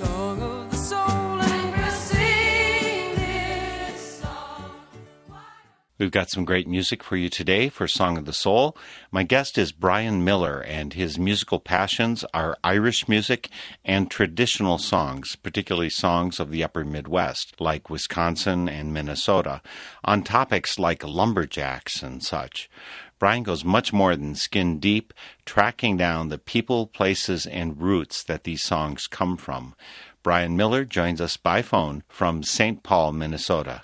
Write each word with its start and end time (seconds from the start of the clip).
Song 0.00 0.40
of 0.42 0.70
the 0.70 0.76
soul. 0.76 1.20
We've 6.00 6.10
got 6.10 6.30
some 6.30 6.46
great 6.46 6.66
music 6.66 7.04
for 7.04 7.18
you 7.18 7.28
today 7.28 7.68
for 7.68 7.86
Song 7.86 8.16
of 8.16 8.24
the 8.24 8.32
Soul. 8.32 8.74
My 9.10 9.22
guest 9.22 9.58
is 9.58 9.70
Brian 9.70 10.24
Miller, 10.24 10.62
and 10.62 10.94
his 10.94 11.18
musical 11.18 11.60
passions 11.60 12.24
are 12.32 12.56
Irish 12.64 13.06
music 13.06 13.50
and 13.84 14.10
traditional 14.10 14.78
songs, 14.78 15.36
particularly 15.36 15.90
songs 15.90 16.40
of 16.40 16.50
the 16.50 16.64
upper 16.64 16.86
Midwest, 16.86 17.60
like 17.60 17.90
Wisconsin 17.90 18.66
and 18.66 18.94
Minnesota, 18.94 19.60
on 20.02 20.22
topics 20.22 20.78
like 20.78 21.04
lumberjacks 21.04 22.02
and 22.02 22.24
such. 22.24 22.70
Brian 23.20 23.42
goes 23.42 23.66
much 23.66 23.92
more 23.92 24.16
than 24.16 24.34
skin 24.34 24.80
deep, 24.80 25.12
tracking 25.44 25.98
down 25.98 26.30
the 26.30 26.38
people, 26.38 26.86
places, 26.86 27.46
and 27.46 27.80
roots 27.80 28.22
that 28.24 28.44
these 28.44 28.62
songs 28.62 29.06
come 29.06 29.36
from. 29.36 29.74
Brian 30.22 30.56
Miller 30.56 30.86
joins 30.86 31.20
us 31.20 31.36
by 31.36 31.60
phone 31.60 32.02
from 32.08 32.42
St. 32.42 32.82
Paul, 32.82 33.12
Minnesota. 33.12 33.82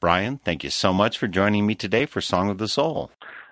Brian, 0.00 0.38
thank 0.38 0.64
you 0.64 0.70
so 0.70 0.94
much 0.94 1.18
for 1.18 1.28
joining 1.28 1.66
me 1.66 1.74
today 1.74 2.06
for 2.06 2.22
Song 2.22 2.48
of 2.48 2.56
the 2.56 2.66
Soul. 2.66 3.10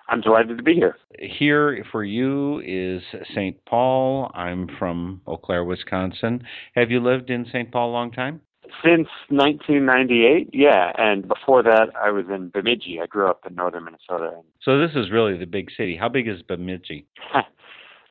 I'm 0.09 0.21
delighted 0.21 0.57
to 0.57 0.63
be 0.63 0.73
here. 0.73 0.97
Here 1.19 1.85
for 1.91 2.03
you 2.03 2.59
is 2.65 3.03
St. 3.35 3.63
Paul. 3.65 4.31
I'm 4.33 4.67
from 4.79 5.21
Eau 5.27 5.37
Claire, 5.37 5.65
Wisconsin. 5.65 6.43
Have 6.75 6.89
you 6.89 6.99
lived 6.99 7.29
in 7.29 7.45
St. 7.45 7.71
Paul 7.71 7.91
a 7.91 7.93
long 7.93 8.11
time? 8.11 8.41
Since 8.83 9.07
1998, 9.29 10.49
yeah, 10.53 10.91
and 10.97 11.27
before 11.27 11.63
that, 11.63 11.87
I 12.01 12.11
was 12.11 12.25
in 12.33 12.49
Bemidji. 12.49 12.99
I 13.01 13.07
grew 13.07 13.29
up 13.29 13.41
in 13.47 13.55
northern 13.55 13.85
Minnesota. 13.85 14.31
So 14.61 14.79
this 14.79 14.91
is 14.95 15.11
really 15.11 15.37
the 15.37 15.45
big 15.45 15.69
city. 15.75 15.97
How 15.97 16.09
big 16.09 16.27
is 16.27 16.41
Bemidji? 16.41 17.05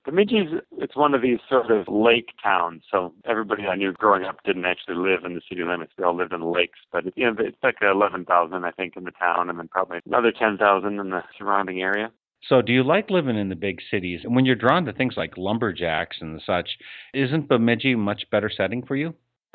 Bemidji's 0.06 0.48
it's 0.78 0.94
one 0.94 1.14
of 1.14 1.22
these 1.22 1.38
sort 1.48 1.70
of 1.70 1.88
lake 1.88 2.30
towns. 2.42 2.84
So 2.90 3.12
everybody 3.24 3.64
I 3.66 3.74
knew 3.74 3.92
growing 3.92 4.24
up 4.24 4.36
didn't 4.44 4.64
actually 4.64 4.94
live 4.94 5.24
in 5.24 5.34
the 5.34 5.40
city 5.48 5.64
limits. 5.64 5.92
They 5.98 6.04
all 6.04 6.16
lived 6.16 6.32
in 6.32 6.40
the 6.40 6.46
lakes. 6.46 6.78
But 6.92 7.04
you 7.16 7.26
know, 7.26 7.34
it's 7.40 7.56
like 7.62 7.76
11,000, 7.82 8.64
I 8.64 8.70
think, 8.70 8.96
in 8.96 9.04
the 9.04 9.10
town, 9.10 9.50
and 9.50 9.58
then 9.58 9.68
probably 9.68 9.98
another 10.06 10.32
10,000 10.32 11.00
in 11.00 11.10
the 11.10 11.22
surrounding 11.36 11.82
area. 11.82 12.12
So 12.48 12.62
do 12.62 12.72
you 12.72 12.84
like 12.84 13.10
living 13.10 13.36
in 13.36 13.48
the 13.48 13.56
big 13.56 13.80
cities? 13.90 14.20
And 14.22 14.36
when 14.36 14.46
you're 14.46 14.54
drawn 14.54 14.84
to 14.84 14.92
things 14.92 15.14
like 15.16 15.36
lumberjacks 15.36 16.18
and 16.20 16.40
such, 16.46 16.68
isn't 17.12 17.48
Bemidji 17.48 17.92
a 17.94 17.96
much 17.96 18.24
better 18.30 18.50
setting 18.54 18.84
for 18.86 18.94
you? 18.94 19.14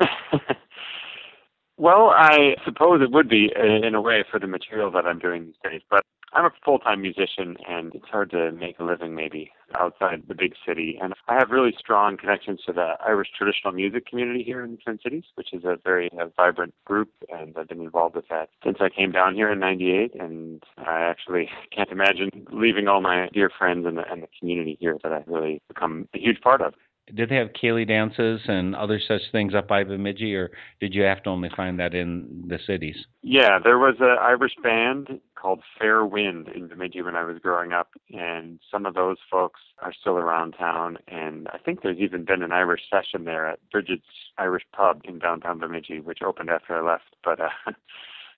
Well, 1.78 2.10
I 2.10 2.54
suppose 2.64 3.00
it 3.02 3.12
would 3.12 3.28
be 3.28 3.50
uh, 3.58 3.86
in 3.86 3.94
a 3.94 4.00
way 4.00 4.24
for 4.30 4.38
the 4.38 4.46
material 4.46 4.90
that 4.90 5.06
I'm 5.06 5.18
doing 5.18 5.46
these 5.46 5.54
days, 5.64 5.80
but 5.90 6.04
I'm 6.34 6.44
a 6.44 6.50
full-time 6.64 7.02
musician 7.02 7.56
and 7.68 7.94
it's 7.94 8.08
hard 8.08 8.30
to 8.30 8.52
make 8.52 8.78
a 8.78 8.84
living 8.84 9.14
maybe 9.14 9.50
outside 9.74 10.22
the 10.28 10.34
big 10.34 10.54
city. 10.66 10.98
And 11.02 11.12
I 11.28 11.34
have 11.34 11.50
really 11.50 11.74
strong 11.78 12.16
connections 12.16 12.60
to 12.66 12.72
the 12.72 12.94
Irish 13.06 13.28
traditional 13.36 13.72
music 13.72 14.06
community 14.06 14.42
here 14.42 14.62
in 14.64 14.72
the 14.72 14.76
Twin 14.78 14.98
Cities, 15.02 15.24
which 15.34 15.52
is 15.52 15.64
a 15.64 15.76
very 15.82 16.10
uh, 16.18 16.26
vibrant 16.36 16.74
group 16.86 17.10
and 17.28 17.54
I've 17.56 17.68
been 17.68 17.80
involved 17.80 18.16
with 18.16 18.28
that 18.28 18.48
since 18.64 18.78
I 18.80 18.88
came 18.88 19.12
down 19.12 19.34
here 19.34 19.50
in 19.50 19.58
98 19.58 20.14
and 20.18 20.62
I 20.78 21.00
actually 21.00 21.50
can't 21.74 21.90
imagine 21.90 22.30
leaving 22.50 22.88
all 22.88 23.00
my 23.00 23.28
dear 23.32 23.50
friends 23.50 23.86
and 23.86 23.98
the, 23.98 24.10
and 24.10 24.22
the 24.22 24.28
community 24.38 24.76
here 24.80 24.96
that 25.02 25.12
I've 25.12 25.28
really 25.28 25.60
become 25.68 26.08
a 26.14 26.18
huge 26.18 26.40
part 26.40 26.60
of. 26.60 26.74
Did 27.14 27.28
they 27.28 27.36
have 27.36 27.48
ceilidh 27.62 27.88
dances 27.88 28.40
and 28.46 28.74
other 28.74 29.00
such 29.06 29.20
things 29.32 29.54
up 29.54 29.68
by 29.68 29.84
Bemidji, 29.84 30.34
or 30.34 30.50
did 30.80 30.94
you 30.94 31.02
have 31.02 31.22
to 31.24 31.30
only 31.30 31.50
find 31.54 31.78
that 31.78 31.94
in 31.94 32.44
the 32.48 32.58
cities? 32.66 32.96
Yeah, 33.22 33.58
there 33.62 33.78
was 33.78 33.96
an 34.00 34.16
Irish 34.20 34.54
band 34.62 35.20
called 35.34 35.62
Fair 35.78 36.06
Wind 36.06 36.48
in 36.48 36.68
Bemidji 36.68 37.02
when 37.02 37.16
I 37.16 37.24
was 37.24 37.38
growing 37.38 37.72
up, 37.72 37.90
and 38.10 38.60
some 38.70 38.86
of 38.86 38.94
those 38.94 39.18
folks 39.30 39.60
are 39.80 39.92
still 39.92 40.16
around 40.16 40.52
town. 40.52 40.98
And 41.08 41.48
I 41.48 41.58
think 41.58 41.82
there's 41.82 41.98
even 41.98 42.24
been 42.24 42.42
an 42.42 42.52
Irish 42.52 42.82
session 42.88 43.24
there 43.24 43.46
at 43.46 43.58
Bridget's 43.70 44.02
Irish 44.38 44.64
Pub 44.74 45.02
in 45.04 45.18
downtown 45.18 45.58
Bemidji, 45.58 46.00
which 46.00 46.22
opened 46.24 46.48
after 46.48 46.76
I 46.76 46.92
left. 46.92 47.16
But 47.22 47.40
uh, 47.40 47.48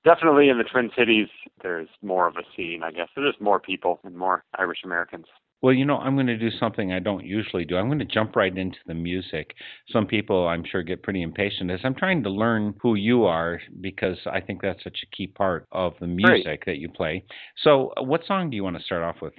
definitely 0.04 0.48
in 0.48 0.58
the 0.58 0.64
Twin 0.64 0.90
Cities, 0.96 1.28
there's 1.62 1.88
more 2.02 2.26
of 2.26 2.36
a 2.36 2.42
scene, 2.56 2.82
I 2.82 2.90
guess. 2.90 3.08
There's 3.14 3.32
just 3.32 3.42
more 3.42 3.60
people 3.60 4.00
and 4.02 4.16
more 4.16 4.44
Irish 4.58 4.80
Americans. 4.84 5.26
Well, 5.64 5.72
you 5.72 5.86
know, 5.86 5.96
I'm 5.96 6.14
going 6.14 6.26
to 6.26 6.36
do 6.36 6.50
something 6.60 6.92
I 6.92 6.98
don't 6.98 7.24
usually 7.24 7.64
do. 7.64 7.78
I'm 7.78 7.86
going 7.86 7.98
to 7.98 8.04
jump 8.04 8.36
right 8.36 8.54
into 8.54 8.76
the 8.86 8.92
music. 8.92 9.54
Some 9.90 10.06
people, 10.06 10.46
I'm 10.46 10.62
sure, 10.70 10.82
get 10.82 11.02
pretty 11.02 11.22
impatient 11.22 11.70
as 11.70 11.80
I'm 11.84 11.94
trying 11.94 12.22
to 12.24 12.28
learn 12.28 12.74
who 12.82 12.96
you 12.96 13.24
are 13.24 13.58
because 13.80 14.18
I 14.30 14.42
think 14.42 14.60
that's 14.60 14.84
such 14.84 14.98
a 15.02 15.16
key 15.16 15.26
part 15.26 15.66
of 15.72 15.94
the 16.00 16.06
music 16.06 16.44
Great. 16.44 16.66
that 16.66 16.76
you 16.76 16.90
play. 16.90 17.24
So, 17.62 17.94
uh, 17.96 18.02
what 18.02 18.26
song 18.26 18.50
do 18.50 18.56
you 18.56 18.62
want 18.62 18.76
to 18.76 18.82
start 18.82 19.04
off 19.04 19.22
with? 19.22 19.32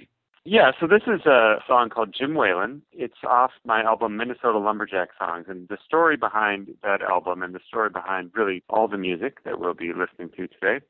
Yeah, 0.44 0.72
so 0.80 0.88
this 0.88 1.02
is 1.06 1.24
a 1.26 1.58
song 1.68 1.90
called 1.90 2.12
Jim 2.18 2.34
Whalen. 2.34 2.82
It's 2.90 3.22
off 3.24 3.52
my 3.64 3.82
album 3.82 4.16
Minnesota 4.16 4.58
Lumberjack 4.58 5.10
Songs. 5.20 5.46
And 5.48 5.68
the 5.68 5.78
story 5.86 6.16
behind 6.16 6.70
that 6.82 7.02
album 7.02 7.44
and 7.44 7.54
the 7.54 7.60
story 7.68 7.90
behind 7.90 8.32
really 8.34 8.64
all 8.68 8.88
the 8.88 8.98
music 8.98 9.44
that 9.44 9.60
we'll 9.60 9.74
be 9.74 9.92
listening 9.92 10.30
to 10.36 10.48
today 10.48 10.84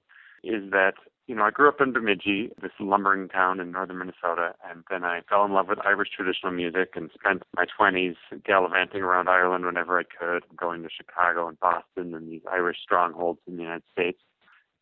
is 0.47 0.71
that, 0.71 0.95
you 1.27 1.35
know, 1.35 1.43
I 1.43 1.51
grew 1.51 1.69
up 1.69 1.81
in 1.81 1.93
Bemidji, 1.93 2.51
this 2.63 2.73
lumbering 2.79 3.29
town 3.29 3.61
in 3.61 3.73
northern 3.73 3.99
Minnesota, 3.99 4.55
and 4.69 4.85
then 4.91 5.05
I 5.05 5.23
fell 5.29 5.45
in 5.45 5.53
love 5.53 5.69
with 5.69 5.79
Irish 5.85 6.11
traditional 6.15 6.53
music 6.53 6.91
and 6.95 7.11
spent 7.13 7.43
my 7.57 7.67
20s 7.79 8.17
gallivanting 8.45 9.03
around 9.03 9.29
Ireland 9.29 9.65
whenever 9.65 9.99
I 9.99 10.05
could, 10.05 10.45
going 10.57 10.83
to 10.83 10.89
Chicago 10.89 11.49
and 11.49 11.59
Boston 11.59 12.15
and 12.15 12.31
these 12.31 12.43
Irish 12.51 12.79
strongholds 12.83 13.41
in 13.47 13.57
the 13.57 13.63
United 13.63 13.85
States. 13.93 14.21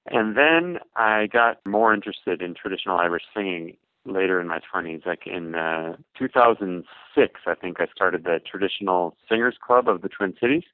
And 0.07 0.37
then 0.37 0.81
I 0.97 1.27
got 1.27 1.59
more 1.67 1.95
interested 1.95 2.43
in 2.43 2.55
traditional 2.55 2.99
Irish 2.99 3.23
singing 3.35 3.77
later 4.05 4.41
in 4.41 4.49
my 4.49 4.61
20s. 4.61 5.07
Like 5.07 5.27
in 5.27 5.55
uh, 5.55 5.97
2006, 6.19 7.41
I 7.47 7.55
think 7.55 7.81
I 7.81 7.87
started 7.95 8.25
the 8.25 8.41
Traditional 8.45 9.17
Singers 9.29 9.57
Club 9.65 9.89
of 9.89 10.03
the 10.03 10.09
Twin 10.09 10.35
Cities. 10.39 10.65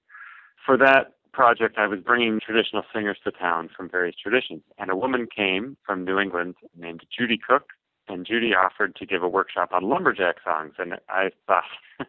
For 0.67 0.77
that 0.79 1.15
project, 1.41 1.79
I 1.79 1.87
was 1.87 2.01
bringing 2.01 2.39
traditional 2.39 2.83
singers 2.95 3.17
to 3.25 3.31
town 3.31 3.71
from 3.75 3.89
various 3.89 4.15
traditions. 4.15 4.61
And 4.77 4.91
a 4.91 4.97
woman 4.97 5.27
came 5.35 5.79
from 5.87 6.05
New 6.05 6.19
England 6.19 6.57
named 6.77 7.01
Judy 7.17 7.39
Cook, 7.39 7.71
and 8.09 8.27
Judy 8.27 8.53
offered 8.55 8.95
to 8.97 9.07
give 9.07 9.23
a 9.23 9.29
workshop 9.29 9.71
on 9.73 9.89
lumberjack 9.89 10.37
songs. 10.45 10.75
And 10.79 10.99
I 11.09 11.31
thought, 11.47 11.65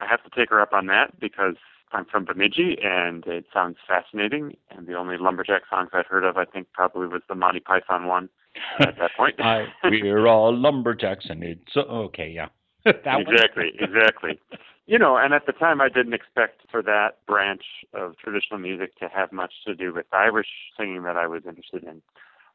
I 0.00 0.06
have 0.06 0.22
to 0.24 0.30
take 0.36 0.50
her 0.50 0.60
up 0.60 0.74
on 0.74 0.84
that 0.88 1.18
because 1.18 1.54
I'm 1.92 2.04
from 2.04 2.26
Bemidji 2.26 2.76
and 2.84 3.26
it 3.26 3.46
sounds 3.54 3.78
fascinating. 3.88 4.54
And 4.70 4.86
the 4.86 4.92
only 4.96 5.16
lumberjack 5.16 5.62
songs 5.70 5.88
I'd 5.94 6.04
heard 6.04 6.24
of, 6.24 6.36
I 6.36 6.44
think, 6.44 6.66
probably 6.74 7.06
was 7.06 7.22
the 7.26 7.34
Monty 7.34 7.60
Python 7.60 8.06
one 8.06 8.28
at 8.80 8.98
that 8.98 9.12
point. 9.16 9.40
I, 9.40 9.64
we're 9.84 10.26
all 10.26 10.54
lumberjacks, 10.54 11.24
and 11.30 11.42
it's 11.42 11.74
okay, 11.74 12.28
yeah. 12.28 12.48
exactly, 12.84 13.72
exactly. 13.80 14.38
You 14.86 14.98
know, 14.98 15.16
and 15.16 15.32
at 15.32 15.46
the 15.46 15.52
time 15.52 15.80
I 15.80 15.88
didn't 15.88 16.12
expect 16.12 16.62
for 16.70 16.82
that 16.82 17.24
branch 17.26 17.62
of 17.94 18.18
traditional 18.18 18.60
music 18.60 18.96
to 18.96 19.08
have 19.08 19.32
much 19.32 19.54
to 19.66 19.74
do 19.74 19.94
with 19.94 20.06
Irish 20.12 20.48
singing 20.76 21.04
that 21.04 21.16
I 21.16 21.26
was 21.26 21.42
interested 21.46 21.84
in. 21.84 22.02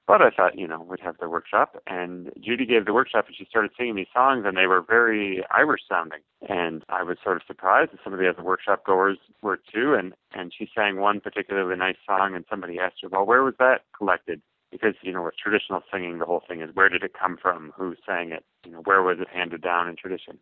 But 0.06 0.22
I 0.22 0.30
thought, 0.30 0.58
you 0.58 0.68
know, 0.68 0.82
we'd 0.82 1.00
have 1.02 1.18
the 1.20 1.30
workshop. 1.30 1.82
And 1.86 2.32
Judy 2.40 2.66
gave 2.66 2.86
the 2.86 2.94
workshop 2.94 3.26
and 3.28 3.36
she 3.36 3.46
started 3.46 3.72
singing 3.78 3.96
these 3.96 4.14
songs 4.14 4.44
and 4.48 4.58
they 4.58 4.68
were 4.68 4.82
very 4.82 5.44
Irish 5.56 5.82
sounding. 5.90 6.22
And 6.48 6.84
I 6.90 7.04
was 7.04 7.18
sort 7.24 7.38
of 7.38 7.44
surprised 7.48 7.92
and 7.92 8.00
some 8.04 8.14
of 8.14 8.20
the 8.20 8.30
other 8.30 8.44
workshop 8.44 8.86
goers 8.86 9.18
were 9.42 9.58
too. 9.58 9.96
And, 9.96 10.14
and 10.34 10.52
she 10.56 10.70
sang 10.74 10.98
one 10.98 11.22
particularly 11.22 11.76
nice 11.76 11.98
song 12.08 12.36
and 12.36 12.46
somebody 12.50 12.80
asked 12.80 12.98
her, 13.02 13.10
well, 13.10 13.26
where 13.26 13.44
was 13.44 13.56
that 13.60 13.82
collected? 13.96 14.42
Because, 14.72 14.96
you 15.02 15.12
know, 15.12 15.24
with 15.24 15.36
traditional 15.38 15.82
singing, 15.92 16.20
the 16.20 16.26
whole 16.26 16.44
thing 16.48 16.62
is 16.62 16.70
where 16.76 16.90
did 16.90 17.04
it 17.04 17.14
come 17.20 17.38
from? 17.40 17.72
Who 17.76 17.96
sang 18.06 18.32
it? 18.32 18.44
You 18.66 18.72
know, 18.72 18.82
where 18.86 19.02
was 19.02 19.18
it 19.20 19.28
handed 19.32 19.62
down 19.62 19.88
in 19.88 19.96
tradition? 19.96 20.40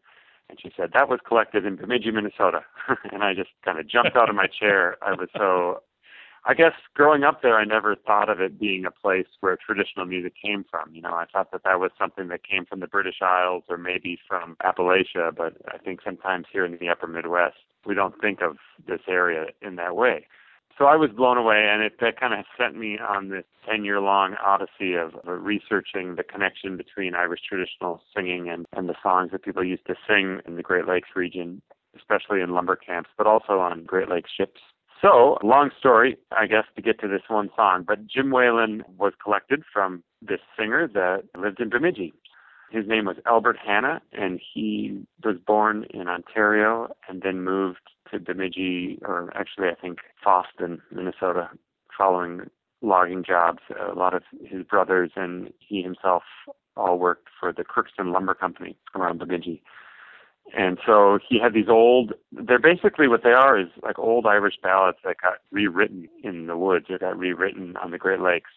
And 0.49 0.59
she 0.61 0.71
said, 0.75 0.91
That 0.93 1.09
was 1.09 1.19
collected 1.27 1.65
in 1.65 1.75
Bemidji, 1.75 2.11
Minnesota. 2.11 2.61
and 3.11 3.23
I 3.23 3.33
just 3.33 3.49
kind 3.65 3.79
of 3.79 3.87
jumped 3.87 4.15
out 4.15 4.29
of 4.29 4.35
my 4.35 4.47
chair. 4.47 4.97
I 5.01 5.11
was 5.11 5.29
so 5.35 5.81
I 6.49 6.53
guess 6.53 6.71
growing 6.93 7.25
up 7.25 7.41
there, 7.41 7.57
I 7.57 7.65
never 7.65 7.93
thought 7.93 8.29
of 8.29 8.39
it 8.39 8.57
being 8.57 8.85
a 8.85 8.91
place 8.91 9.27
where 9.41 9.57
traditional 9.57 10.05
music 10.05 10.33
came 10.41 10.63
from. 10.69 10.95
You 10.95 11.01
know, 11.01 11.13
I 11.13 11.25
thought 11.25 11.51
that 11.51 11.63
that 11.65 11.77
was 11.77 11.91
something 11.99 12.29
that 12.29 12.47
came 12.47 12.65
from 12.65 12.79
the 12.79 12.87
British 12.87 13.17
Isles 13.21 13.63
or 13.67 13.77
maybe 13.77 14.17
from 14.25 14.55
Appalachia, 14.63 15.35
but 15.35 15.57
I 15.67 15.77
think 15.77 15.99
sometimes 16.05 16.45
here 16.49 16.63
in 16.63 16.77
the 16.79 16.87
upper 16.87 17.05
Midwest, 17.05 17.57
we 17.85 17.95
don't 17.95 18.19
think 18.21 18.41
of 18.41 18.55
this 18.87 19.01
area 19.09 19.47
in 19.61 19.75
that 19.75 19.97
way. 19.97 20.25
So 20.77 20.85
I 20.85 20.95
was 20.95 21.09
blown 21.09 21.37
away, 21.37 21.67
and 21.71 21.81
it 21.81 21.93
that 22.01 22.19
kind 22.19 22.33
of 22.33 22.45
sent 22.57 22.77
me 22.77 22.99
on 22.99 23.29
this 23.29 23.45
10 23.67 23.83
year 23.83 23.99
long 23.99 24.35
odyssey 24.35 24.93
of, 24.93 25.15
of 25.15 25.43
researching 25.43 26.15
the 26.15 26.23
connection 26.23 26.77
between 26.77 27.15
Irish 27.15 27.41
traditional 27.47 28.01
singing 28.15 28.49
and, 28.49 28.65
and 28.73 28.87
the 28.87 28.95
songs 29.01 29.31
that 29.31 29.43
people 29.43 29.63
used 29.63 29.87
to 29.87 29.95
sing 30.07 30.39
in 30.45 30.55
the 30.55 30.61
Great 30.61 30.87
Lakes 30.87 31.09
region, 31.15 31.61
especially 31.95 32.41
in 32.41 32.51
lumber 32.51 32.75
camps, 32.75 33.09
but 33.17 33.25
also 33.25 33.59
on 33.59 33.85
Great 33.85 34.07
Lakes 34.07 34.29
ships 34.35 34.61
so, 35.01 35.37
long 35.43 35.69
story, 35.77 36.17
I 36.31 36.47
guess, 36.47 36.63
to 36.75 36.81
get 36.81 36.99
to 37.01 37.07
this 37.07 37.21
one 37.27 37.49
song. 37.55 37.83
But 37.87 38.07
Jim 38.07 38.31
Whalen 38.31 38.83
was 38.97 39.13
collected 39.21 39.63
from 39.71 40.03
this 40.21 40.39
singer 40.57 40.87
that 40.93 41.23
lived 41.37 41.59
in 41.59 41.69
Bemidji. 41.69 42.13
His 42.71 42.87
name 42.87 43.05
was 43.05 43.17
Albert 43.25 43.57
Hanna, 43.63 44.01
and 44.11 44.41
he 44.53 45.05
was 45.23 45.37
born 45.45 45.85
in 45.91 46.07
Ontario 46.07 46.89
and 47.07 47.21
then 47.21 47.43
moved 47.43 47.79
to 48.11 48.19
Bemidji, 48.19 48.99
or 49.03 49.31
actually, 49.35 49.67
I 49.69 49.75
think, 49.75 49.99
Fosston, 50.25 50.79
Minnesota, 50.91 51.49
following 51.97 52.49
logging 52.81 53.23
jobs. 53.23 53.59
A 53.89 53.93
lot 53.93 54.13
of 54.13 54.23
his 54.43 54.63
brothers 54.63 55.11
and 55.15 55.51
he 55.59 55.81
himself 55.81 56.23
all 56.75 56.99
worked 56.99 57.27
for 57.39 57.51
the 57.51 57.63
Crookston 57.63 58.13
Lumber 58.13 58.33
Company 58.33 58.77
around 58.95 59.19
Bemidji. 59.19 59.63
And 60.55 60.77
so 60.85 61.19
he 61.27 61.39
had 61.39 61.53
these 61.53 61.67
old, 61.67 62.13
they're 62.31 62.59
basically 62.59 63.07
what 63.07 63.23
they 63.23 63.31
are 63.31 63.59
is 63.59 63.67
like 63.83 63.99
old 63.99 64.25
Irish 64.25 64.55
ballads 64.61 64.99
that 65.03 65.17
got 65.21 65.39
rewritten 65.51 66.07
in 66.23 66.47
the 66.47 66.57
woods 66.57 66.85
or 66.89 66.97
got 66.97 67.17
rewritten 67.17 67.75
on 67.77 67.91
the 67.91 67.97
Great 67.97 68.21
Lakes. 68.21 68.51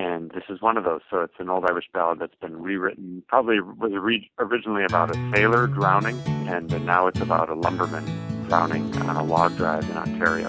And 0.00 0.30
this 0.30 0.44
is 0.48 0.62
one 0.62 0.78
of 0.78 0.84
those. 0.84 1.02
So 1.10 1.20
it's 1.20 1.34
an 1.38 1.50
old 1.50 1.66
Irish 1.66 1.84
ballad 1.92 2.20
that's 2.20 2.34
been 2.40 2.56
rewritten, 2.62 3.22
probably 3.28 3.60
was 3.60 3.92
originally 4.38 4.84
about 4.84 5.14
a 5.14 5.30
sailor 5.30 5.66
drowning, 5.66 6.18
and 6.48 6.70
now 6.86 7.06
it's 7.06 7.20
about 7.20 7.50
a 7.50 7.54
lumberman 7.54 8.06
drowning 8.48 8.96
on 8.96 9.16
a 9.16 9.22
log 9.22 9.54
drive 9.58 9.88
in 9.90 9.98
Ontario. 9.98 10.48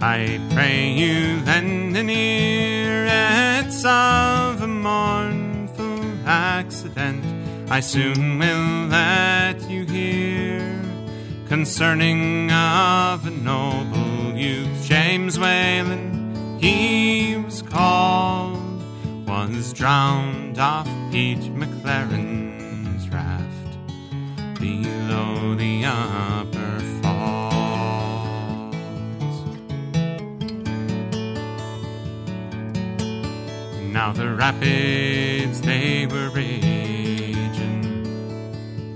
I 0.00 0.40
pray 0.52 0.92
you 0.92 1.42
lend 1.44 1.96
an 1.96 2.08
ear. 2.08 3.06
It's 3.60 3.84
of 3.84 4.62
a 4.62 4.68
mournful 4.68 6.04
accident 6.26 7.24
I 7.70 7.80
soon 7.80 8.38
will 8.38 8.86
let 8.88 9.68
you 9.68 9.84
hear 9.84 10.78
concerning 11.48 12.50
of 12.52 13.26
a 13.26 13.30
noble 13.30 14.36
youth, 14.36 14.84
James 14.84 15.38
Whalen, 15.38 16.58
he 16.60 17.36
was 17.36 17.62
called, 17.62 18.82
was 19.26 19.72
drowned 19.72 20.58
off 20.58 20.86
Pete 21.10 21.52
McLaren's 21.54 23.08
raft 23.08 23.78
below 24.60 25.54
the 25.54 25.84
Now 33.98 34.12
the 34.12 34.32
rapids 34.32 35.60
they 35.60 36.06
were 36.06 36.30
raging, 36.30 37.82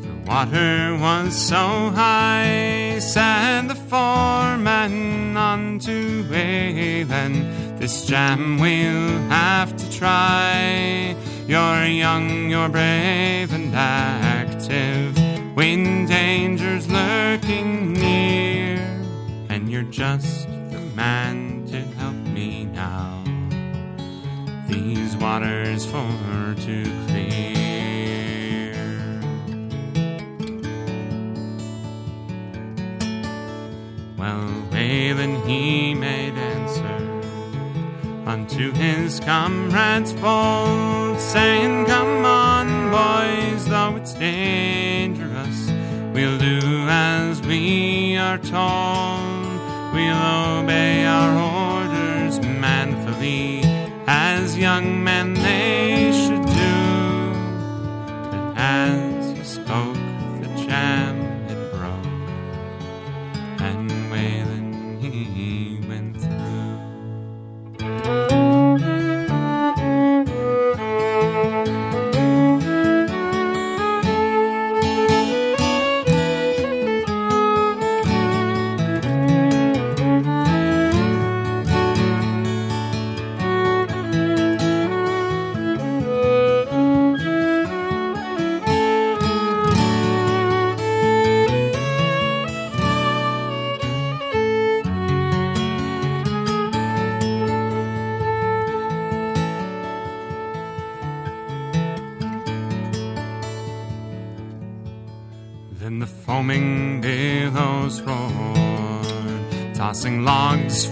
the 0.00 0.30
water 0.30 0.96
was 0.96 1.34
so 1.34 1.90
high. 1.90 3.00
Said 3.00 3.62
the 3.66 3.74
foreman 3.74 5.36
on 5.36 5.58
unto 5.58 6.22
Whalen, 6.30 7.32
this 7.80 8.06
jam 8.06 8.60
we'll 8.60 9.18
have 9.28 9.76
to 9.76 9.90
try. 9.90 11.16
You're 11.48 11.84
young, 11.86 12.48
you're 12.48 12.68
brave 12.68 13.52
and 13.52 13.74
active 13.74 15.18
when 15.56 16.06
danger's 16.06 16.88
lurking 16.88 17.94
near, 17.94 18.78
and 19.48 19.68
you're 19.68 19.90
just 19.90 20.46
the 20.70 20.78
man 20.94 21.41
waters 25.22 25.86
for 25.86 26.54
to 26.66 26.82
clear. 27.06 28.74
Well, 34.18 34.48
Whalen 34.72 35.40
he 35.46 35.94
made 35.94 36.34
answer 36.34 37.22
unto 38.26 38.72
his 38.72 39.20
comrades 39.20 40.12
bold, 40.14 41.20
saying, 41.20 41.86
Come 41.86 42.24
on, 42.24 42.90
boys, 42.90 43.64
though 43.66 43.94
it's 43.94 44.14
dangerous, 44.14 45.70
we'll 46.12 46.38
do 46.38 46.58
as 46.88 47.40
we 47.42 48.16
are 48.16 48.38
told. 48.38 49.52
We'll 49.94 50.58
obey 50.58 51.04
our 51.06 51.32
orders 51.38 52.40
manfully, 52.40 53.61
young 54.62 55.02
men 55.02 55.34
they 55.34 56.12
should 56.12 56.46
do. 56.46 56.74
But 58.54 59.01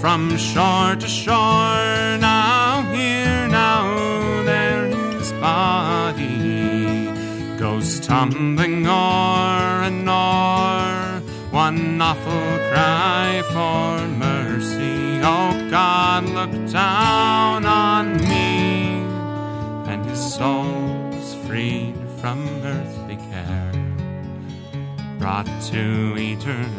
from 0.01 0.35
shore 0.39 0.97
to 0.97 1.07
shore. 1.07 2.17
Now 2.19 2.81
here, 2.91 3.47
now 3.49 4.43
there, 4.45 4.87
his 4.87 5.31
body 5.33 7.13
goes 7.59 8.01
tumbling 8.01 8.87
o'er 8.87 9.83
and 9.83 10.09
o'er. 10.09 11.21
One 11.51 12.01
awful 12.01 12.33
cry 12.71 13.43
for 13.53 14.09
mercy. 14.09 15.21
Oh 15.23 15.69
God, 15.71 16.25
look 16.31 16.53
down 16.73 17.67
on 17.67 18.17
me. 18.17 19.05
And 19.93 20.07
his 20.07 20.35
soul's 20.35 21.35
freed 21.47 21.97
from 22.21 22.41
earthly 22.65 23.17
care 23.17 23.73
brought 25.19 25.47
to 25.71 26.15
eternity. 26.17 26.70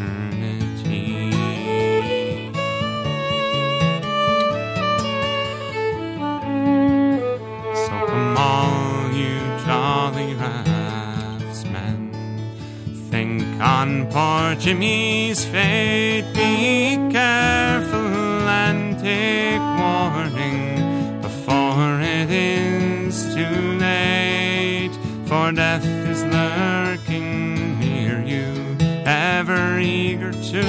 Jimmy's 14.62 15.44
fate. 15.44 16.26
Be 16.34 16.96
careful 17.12 18.48
and 18.48 19.00
take 19.00 19.60
warning 19.60 21.20
before 21.22 22.00
it 22.00 22.30
is 22.30 23.34
too 23.34 23.78
late. 23.80 24.92
For 25.26 25.52
death 25.52 25.84
is 25.84 26.24
lurking 26.26 27.80
near 27.80 28.22
you, 28.22 28.78
ever 29.06 29.80
eager 29.80 30.32
to 30.32 30.62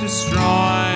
destroy 0.00 0.94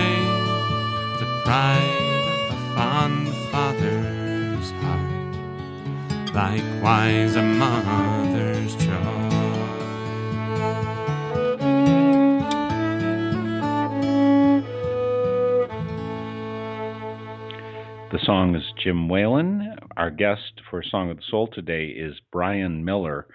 the 1.19 1.27
pride 1.45 2.49
of 2.51 2.57
a 2.57 2.75
fond 2.77 3.29
father's 3.51 4.71
heart, 4.83 6.35
likewise 6.35 7.35
a 7.35 7.43
mother's 7.43 8.77
song 18.25 18.55
is 18.55 18.63
Jim 18.83 19.09
Whalen. 19.09 19.77
Our 19.97 20.11
guest 20.11 20.61
for 20.71 20.83
Song 20.83 21.11
of 21.11 21.17
the 21.17 21.23
Soul 21.29 21.49
today 21.49 21.87
is 21.87 22.15
Brian 22.31 22.85
Miller. 22.85 23.27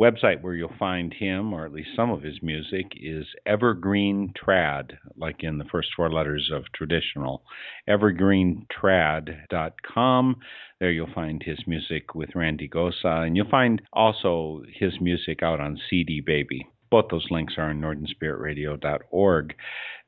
Website 0.00 0.42
where 0.42 0.54
you'll 0.54 0.72
find 0.76 1.14
him, 1.14 1.52
or 1.52 1.64
at 1.64 1.72
least 1.72 1.90
some 1.94 2.10
of 2.10 2.22
his 2.22 2.42
music, 2.42 2.86
is 3.00 3.24
Evergreen 3.46 4.34
Trad, 4.34 4.96
like 5.16 5.44
in 5.44 5.58
the 5.58 5.64
first 5.70 5.90
four 5.96 6.10
letters 6.10 6.50
of 6.52 6.64
traditional. 6.74 7.44
Evergreentrad.com. 7.88 10.36
There 10.80 10.90
you'll 10.90 11.14
find 11.14 11.40
his 11.40 11.60
music 11.68 12.16
with 12.16 12.34
Randy 12.34 12.68
Gosa, 12.68 13.24
and 13.26 13.36
you'll 13.36 13.50
find 13.50 13.80
also 13.92 14.64
his 14.72 14.94
music 15.00 15.44
out 15.44 15.60
on 15.60 15.78
CD 15.88 16.20
Baby. 16.20 16.66
Both 16.90 17.06
those 17.10 17.28
links 17.30 17.54
are 17.56 17.70
on 17.70 17.80
northernspiritradio.org. 17.80 19.54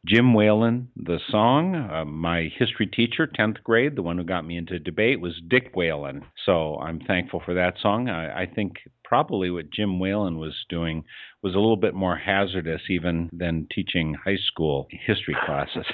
Jim 0.07 0.35
Whalen, 0.35 0.89
the 0.97 1.19
song. 1.31 1.75
Uh, 1.75 2.05
my 2.05 2.49
history 2.57 2.87
teacher, 2.87 3.27
10th 3.27 3.63
grade, 3.65 3.97
the 3.97 4.03
one 4.03 4.19
who 4.19 4.25
got 4.25 4.47
me 4.47 4.57
into 4.57 4.79
debate, 4.79 5.21
was 5.21 5.41
Dick 5.49 5.75
Whalen. 5.75 6.23
So 6.45 6.77
I'm 6.77 7.01
thankful 7.01 7.43
for 7.45 7.55
that 7.55 7.75
song. 7.83 8.09
I, 8.09 8.43
I 8.43 8.47
think 8.47 8.75
probably 9.05 9.51
what 9.51 9.71
Jim 9.71 9.99
Whalen 9.99 10.39
was 10.39 10.55
doing 10.69 11.05
was 11.43 11.55
a 11.55 11.59
little 11.59 11.77
bit 11.77 11.95
more 11.95 12.17
hazardous 12.17 12.83
even 12.89 13.31
than 13.33 13.67
teaching 13.75 14.15
high 14.15 14.39
school 14.47 14.87
history 14.91 15.37
classes. 15.45 15.87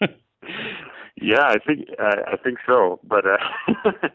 yeah, 1.20 1.42
I 1.42 1.56
think 1.66 1.88
uh, 1.98 2.32
I 2.32 2.36
think 2.42 2.58
so. 2.66 3.00
But 3.04 3.24
uh, 3.26 3.90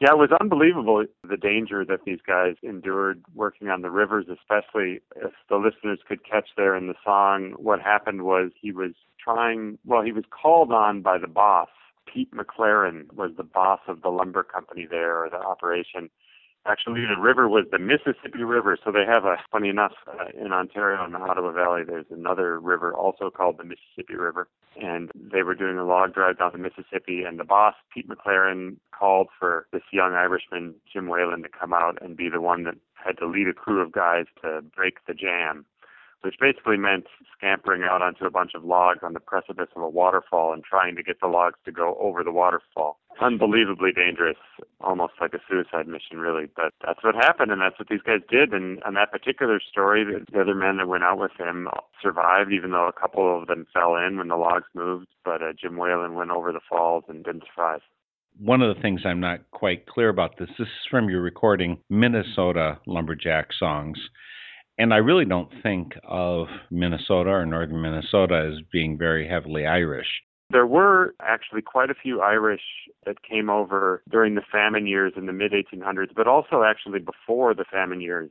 Yeah, 0.00 0.12
it 0.12 0.18
was 0.18 0.30
unbelievable 0.40 1.04
the 1.28 1.36
danger 1.36 1.84
that 1.84 2.04
these 2.06 2.20
guys 2.26 2.54
endured 2.62 3.22
working 3.34 3.68
on 3.68 3.82
the 3.82 3.90
rivers, 3.90 4.26
especially 4.32 5.00
if 5.14 5.32
the 5.50 5.56
listeners 5.56 5.98
could 6.08 6.24
catch 6.24 6.48
there 6.56 6.74
in 6.74 6.86
the 6.86 6.94
song. 7.04 7.52
What 7.58 7.82
happened 7.82 8.22
was 8.22 8.50
he 8.58 8.72
was 8.72 8.92
trying, 9.22 9.78
well, 9.84 10.00
he 10.00 10.12
was 10.12 10.24
called 10.30 10.72
on 10.72 11.02
by 11.02 11.18
the 11.18 11.28
boss. 11.28 11.68
Pete 12.10 12.32
McLaren 12.32 13.12
was 13.12 13.32
the 13.36 13.44
boss 13.44 13.80
of 13.88 14.00
the 14.00 14.08
lumber 14.08 14.42
company 14.42 14.86
there 14.90 15.22
or 15.22 15.28
the 15.28 15.36
operation 15.36 16.08
Actually, 16.66 17.00
the 17.06 17.20
river 17.20 17.48
was 17.48 17.64
the 17.72 17.78
Mississippi 17.78 18.44
River. 18.44 18.76
So 18.84 18.92
they 18.92 19.04
have 19.06 19.24
a, 19.24 19.36
funny 19.50 19.70
enough, 19.70 19.92
uh, 20.06 20.26
in 20.38 20.52
Ontario 20.52 21.04
in 21.04 21.12
the 21.12 21.18
Ottawa 21.18 21.52
Valley, 21.52 21.82
there's 21.86 22.06
another 22.10 22.60
river 22.60 22.94
also 22.94 23.30
called 23.30 23.56
the 23.58 23.64
Mississippi 23.64 24.14
River. 24.14 24.46
And 24.80 25.10
they 25.14 25.42
were 25.42 25.54
doing 25.54 25.78
a 25.78 25.84
log 25.84 26.12
drive 26.12 26.38
down 26.38 26.52
the 26.52 26.58
Mississippi, 26.58 27.22
and 27.24 27.40
the 27.40 27.44
boss, 27.44 27.74
Pete 27.92 28.08
McLaren, 28.08 28.76
called 28.96 29.28
for 29.38 29.66
this 29.72 29.82
young 29.90 30.12
Irishman, 30.12 30.74
Jim 30.92 31.08
Whalen, 31.08 31.42
to 31.42 31.48
come 31.48 31.72
out 31.72 31.98
and 32.02 32.16
be 32.16 32.28
the 32.28 32.42
one 32.42 32.64
that 32.64 32.74
had 32.94 33.16
to 33.18 33.26
lead 33.26 33.48
a 33.48 33.54
crew 33.54 33.80
of 33.80 33.92
guys 33.92 34.26
to 34.42 34.60
break 34.76 34.98
the 35.06 35.14
jam 35.14 35.64
which 36.22 36.36
basically 36.40 36.76
meant 36.76 37.06
scampering 37.36 37.82
out 37.82 38.02
onto 38.02 38.24
a 38.24 38.30
bunch 38.30 38.52
of 38.54 38.64
logs 38.64 39.00
on 39.02 39.12
the 39.12 39.20
precipice 39.20 39.68
of 39.74 39.82
a 39.82 39.88
waterfall 39.88 40.52
and 40.52 40.62
trying 40.64 40.96
to 40.96 41.02
get 41.02 41.20
the 41.20 41.26
logs 41.26 41.58
to 41.64 41.72
go 41.72 41.96
over 42.00 42.22
the 42.22 42.32
waterfall. 42.32 42.98
Unbelievably 43.20 43.92
dangerous, 43.92 44.36
almost 44.80 45.14
like 45.20 45.34
a 45.34 45.40
suicide 45.48 45.86
mission, 45.88 46.18
really. 46.18 46.46
But 46.54 46.72
that's 46.84 47.02
what 47.02 47.14
happened, 47.14 47.50
and 47.50 47.60
that's 47.60 47.78
what 47.78 47.88
these 47.88 48.02
guys 48.04 48.20
did. 48.30 48.52
And 48.52 48.82
on 48.82 48.94
that 48.94 49.12
particular 49.12 49.60
story, 49.60 50.04
the 50.04 50.40
other 50.40 50.54
men 50.54 50.78
that 50.78 50.88
went 50.88 51.04
out 51.04 51.18
with 51.18 51.32
him 51.38 51.68
survived, 52.02 52.52
even 52.52 52.70
though 52.70 52.88
a 52.88 52.98
couple 52.98 53.40
of 53.40 53.46
them 53.46 53.66
fell 53.72 53.96
in 53.96 54.16
when 54.16 54.28
the 54.28 54.36
logs 54.36 54.66
moved. 54.74 55.08
But 55.24 55.42
uh, 55.42 55.52
Jim 55.58 55.76
Whalen 55.76 56.14
went 56.14 56.30
over 56.30 56.52
the 56.52 56.60
falls 56.68 57.04
and 57.08 57.24
didn't 57.24 57.44
survive 57.54 57.80
one 58.38 58.62
of 58.62 58.74
the 58.74 58.80
things 58.80 59.02
I'm 59.04 59.20
not 59.20 59.50
quite 59.50 59.86
clear 59.86 60.08
about 60.08 60.38
this, 60.38 60.48
this 60.58 60.66
is 60.66 60.86
from 60.90 61.10
your 61.10 61.20
recording 61.20 61.78
Minnesota 61.90 62.78
Lumberjack 62.86 63.52
songs. 63.52 63.98
And 64.80 64.94
I 64.94 64.96
really 64.96 65.26
don't 65.26 65.50
think 65.62 65.92
of 66.04 66.46
Minnesota 66.70 67.28
or 67.28 67.44
northern 67.44 67.82
Minnesota 67.82 68.50
as 68.50 68.62
being 68.72 68.96
very 68.96 69.28
heavily 69.28 69.66
Irish. 69.66 70.06
There 70.48 70.66
were 70.66 71.14
actually 71.20 71.60
quite 71.60 71.90
a 71.90 71.94
few 71.94 72.22
Irish 72.22 72.62
that 73.04 73.22
came 73.22 73.50
over 73.50 74.02
during 74.10 74.36
the 74.36 74.42
famine 74.50 74.86
years 74.86 75.12
in 75.18 75.26
the 75.26 75.34
mid 75.34 75.52
1800s, 75.52 76.14
but 76.16 76.26
also 76.26 76.62
actually 76.62 76.98
before 76.98 77.52
the 77.52 77.66
famine 77.70 78.00
years. 78.00 78.30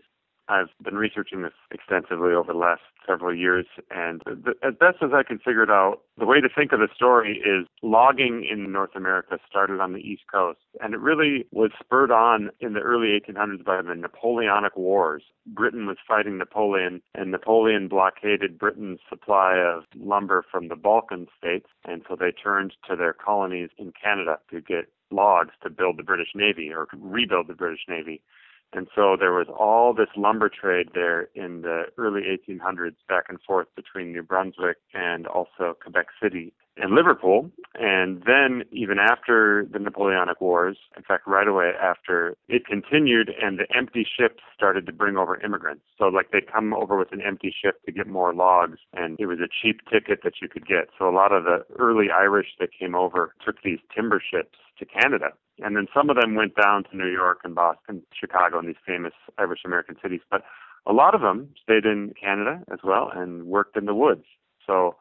I've 0.49 0.69
been 0.83 0.95
researching 0.95 1.43
this 1.43 1.53
extensively 1.71 2.33
over 2.33 2.51
the 2.51 2.57
last 2.57 2.81
several 3.07 3.35
years, 3.35 3.67
and 3.91 4.21
the, 4.25 4.53
as 4.63 4.73
best 4.79 4.97
as 5.01 5.11
I 5.13 5.21
can 5.23 5.37
figure 5.37 5.63
it 5.63 5.69
out, 5.69 6.01
the 6.17 6.25
way 6.25 6.41
to 6.41 6.49
think 6.49 6.71
of 6.71 6.79
the 6.79 6.87
story 6.93 7.37
is 7.37 7.67
logging 7.83 8.47
in 8.49 8.71
North 8.71 8.95
America 8.95 9.37
started 9.47 9.79
on 9.79 9.93
the 9.93 9.99
East 9.99 10.23
Coast, 10.31 10.59
and 10.81 10.93
it 10.93 10.99
really 10.99 11.45
was 11.51 11.71
spurred 11.79 12.11
on 12.11 12.49
in 12.59 12.73
the 12.73 12.79
early 12.79 13.09
1800s 13.19 13.63
by 13.63 13.81
the 13.81 13.95
Napoleonic 13.95 14.75
Wars. 14.75 15.23
Britain 15.45 15.85
was 15.85 15.97
fighting 16.07 16.37
Napoleon, 16.37 17.01
and 17.13 17.31
Napoleon 17.31 17.87
blockaded 17.87 18.57
Britain's 18.57 18.99
supply 19.07 19.57
of 19.57 19.83
lumber 19.95 20.43
from 20.51 20.67
the 20.67 20.75
Baltic 20.75 21.29
states, 21.37 21.67
and 21.85 22.03
so 22.09 22.15
they 22.15 22.31
turned 22.31 22.73
to 22.89 22.95
their 22.95 23.13
colonies 23.13 23.69
in 23.77 23.93
Canada 24.01 24.39
to 24.49 24.61
get 24.61 24.85
logs 25.11 25.51
to 25.63 25.69
build 25.69 25.97
the 25.97 26.03
British 26.03 26.29
Navy 26.35 26.71
or 26.71 26.87
rebuild 26.97 27.47
the 27.47 27.53
British 27.53 27.85
Navy. 27.87 28.21
And 28.71 28.87
so 28.95 29.17
there 29.19 29.33
was 29.33 29.47
all 29.47 29.93
this 29.93 30.09
lumber 30.15 30.49
trade 30.49 30.89
there 30.93 31.29
in 31.33 31.61
the 31.63 31.85
early 31.97 32.21
1800s 32.21 32.95
back 33.07 33.25
and 33.27 33.39
forth 33.41 33.67
between 33.75 34.11
New 34.11 34.21
Brunswick 34.21 34.77
and 34.93 35.25
also 35.25 35.75
Quebec 35.81 36.07
City 36.21 36.53
and 36.81 36.93
Liverpool. 36.93 37.51
And 37.75 38.23
then 38.25 38.63
even 38.71 38.97
after 38.99 39.65
the 39.71 39.79
Napoleonic 39.79 40.41
Wars, 40.41 40.77
in 40.97 41.03
fact, 41.03 41.27
right 41.27 41.47
away 41.47 41.71
after, 41.81 42.35
it 42.47 42.65
continued 42.65 43.31
and 43.41 43.59
the 43.59 43.65
empty 43.75 44.05
ships 44.05 44.43
started 44.55 44.85
to 44.87 44.91
bring 44.91 45.17
over 45.17 45.39
immigrants. 45.41 45.83
So 45.97 46.05
like 46.05 46.31
they'd 46.31 46.51
come 46.51 46.73
over 46.73 46.97
with 46.97 47.11
an 47.11 47.21
empty 47.21 47.53
ship 47.53 47.83
to 47.85 47.91
get 47.91 48.07
more 48.07 48.33
logs 48.33 48.79
and 48.93 49.17
it 49.19 49.27
was 49.27 49.39
a 49.39 49.47
cheap 49.47 49.81
ticket 49.89 50.19
that 50.23 50.33
you 50.41 50.49
could 50.49 50.67
get. 50.67 50.89
So 50.97 51.07
a 51.07 51.13
lot 51.13 51.31
of 51.31 51.43
the 51.43 51.65
early 51.77 52.07
Irish 52.09 52.47
that 52.59 52.69
came 52.77 52.95
over 52.95 53.33
took 53.45 53.61
these 53.63 53.79
timber 53.95 54.21
ships 54.21 54.57
to 54.79 54.85
Canada 54.85 55.27
and 55.61 55.75
then 55.75 55.87
some 55.93 56.09
of 56.09 56.15
them 56.15 56.35
went 56.35 56.55
down 56.55 56.83
to 56.85 56.97
New 56.97 57.07
York 57.07 57.39
and 57.43 57.53
Boston, 57.55 58.01
Chicago, 58.17 58.59
and 58.59 58.67
these 58.67 58.75
famous 58.85 59.13
Irish 59.37 59.61
American 59.65 59.95
cities. 60.01 60.21
But 60.29 60.43
a 60.85 60.93
lot 60.93 61.15
of 61.15 61.21
them 61.21 61.49
stayed 61.61 61.85
in 61.85 62.13
Canada 62.19 62.61
as 62.71 62.79
well 62.83 63.11
and 63.13 63.43
worked 63.43 63.77
in 63.77 63.85
the 63.85 63.95
woods. 63.95 64.23
So 64.65 64.95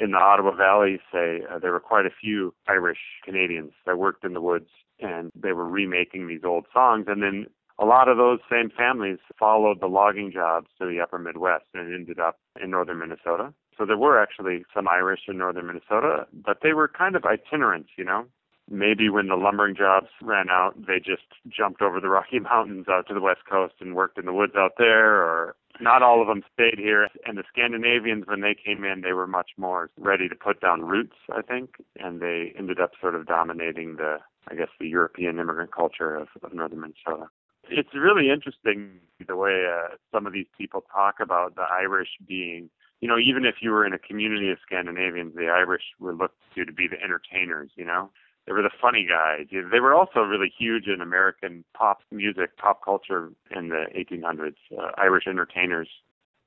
in 0.00 0.12
the 0.12 0.18
Ottawa 0.18 0.54
Valley, 0.54 1.00
say, 1.12 1.42
uh, 1.50 1.58
there 1.58 1.72
were 1.72 1.80
quite 1.80 2.06
a 2.06 2.10
few 2.10 2.54
Irish 2.68 2.98
Canadians 3.24 3.72
that 3.86 3.98
worked 3.98 4.24
in 4.24 4.34
the 4.34 4.40
woods 4.40 4.68
and 5.00 5.30
they 5.34 5.52
were 5.52 5.68
remaking 5.68 6.28
these 6.28 6.44
old 6.44 6.66
songs. 6.72 7.06
And 7.08 7.22
then 7.22 7.46
a 7.78 7.84
lot 7.84 8.08
of 8.08 8.16
those 8.16 8.38
same 8.50 8.70
families 8.70 9.18
followed 9.38 9.80
the 9.80 9.86
logging 9.86 10.30
jobs 10.32 10.68
to 10.78 10.86
the 10.86 11.00
upper 11.00 11.18
Midwest 11.18 11.64
and 11.74 11.92
ended 11.92 12.20
up 12.20 12.38
in 12.62 12.70
northern 12.70 13.00
Minnesota. 13.00 13.52
So 13.76 13.84
there 13.84 13.98
were 13.98 14.22
actually 14.22 14.64
some 14.72 14.86
Irish 14.86 15.22
in 15.26 15.38
northern 15.38 15.66
Minnesota, 15.66 16.26
but 16.32 16.58
they 16.62 16.72
were 16.72 16.86
kind 16.86 17.16
of 17.16 17.24
itinerants, 17.24 17.90
you 17.96 18.04
know 18.04 18.26
maybe 18.70 19.08
when 19.08 19.28
the 19.28 19.36
lumbering 19.36 19.76
jobs 19.76 20.08
ran 20.22 20.48
out, 20.50 20.74
they 20.86 20.98
just 20.98 21.26
jumped 21.48 21.82
over 21.82 22.00
the 22.00 22.08
Rocky 22.08 22.38
Mountains 22.40 22.86
out 22.88 23.06
to 23.08 23.14
the 23.14 23.20
West 23.20 23.42
Coast 23.50 23.74
and 23.80 23.94
worked 23.94 24.18
in 24.18 24.26
the 24.26 24.32
woods 24.32 24.54
out 24.56 24.72
there, 24.78 25.22
or 25.22 25.56
not 25.80 26.02
all 26.02 26.20
of 26.20 26.28
them 26.28 26.42
stayed 26.52 26.78
here. 26.78 27.08
And 27.26 27.36
the 27.36 27.44
Scandinavians, 27.50 28.24
when 28.26 28.40
they 28.40 28.54
came 28.54 28.84
in, 28.84 29.02
they 29.02 29.12
were 29.12 29.26
much 29.26 29.50
more 29.56 29.90
ready 29.98 30.28
to 30.28 30.34
put 30.34 30.60
down 30.60 30.82
roots, 30.82 31.16
I 31.34 31.42
think, 31.42 31.76
and 31.96 32.20
they 32.20 32.52
ended 32.58 32.80
up 32.80 32.92
sort 33.00 33.14
of 33.14 33.26
dominating 33.26 33.96
the, 33.96 34.18
I 34.48 34.54
guess, 34.54 34.68
the 34.80 34.88
European 34.88 35.38
immigrant 35.38 35.72
culture 35.72 36.16
of, 36.16 36.28
of 36.42 36.54
northern 36.54 36.80
Minnesota. 36.80 37.28
It's 37.70 37.94
really 37.94 38.30
interesting 38.30 39.00
the 39.26 39.36
way 39.36 39.64
uh, 39.66 39.96
some 40.12 40.26
of 40.26 40.34
these 40.34 40.46
people 40.56 40.84
talk 40.92 41.16
about 41.20 41.56
the 41.56 41.64
Irish 41.70 42.10
being 42.26 42.70
you 43.00 43.08
know, 43.08 43.18
even 43.18 43.44
if 43.44 43.56
you 43.60 43.70
were 43.70 43.84
in 43.84 43.92
a 43.92 43.98
community 43.98 44.50
of 44.50 44.56
Scandinavians, 44.64 45.34
the 45.34 45.48
Irish 45.48 45.82
were 46.00 46.14
looked 46.14 46.38
to 46.54 46.64
to 46.64 46.72
be 46.72 46.88
the 46.88 46.96
entertainers, 47.02 47.70
you 47.76 47.84
know 47.84 48.08
they 48.46 48.52
were 48.52 48.62
the 48.62 48.70
funny 48.80 49.06
guys. 49.08 49.46
They 49.50 49.80
were 49.80 49.94
also 49.94 50.20
really 50.20 50.52
huge 50.56 50.86
in 50.86 51.00
American 51.00 51.64
pop 51.76 52.00
music, 52.10 52.56
pop 52.56 52.84
culture 52.84 53.32
in 53.54 53.68
the 53.68 53.84
1800s. 53.96 54.54
Uh, 54.76 54.90
Irish 54.98 55.26
entertainers. 55.26 55.88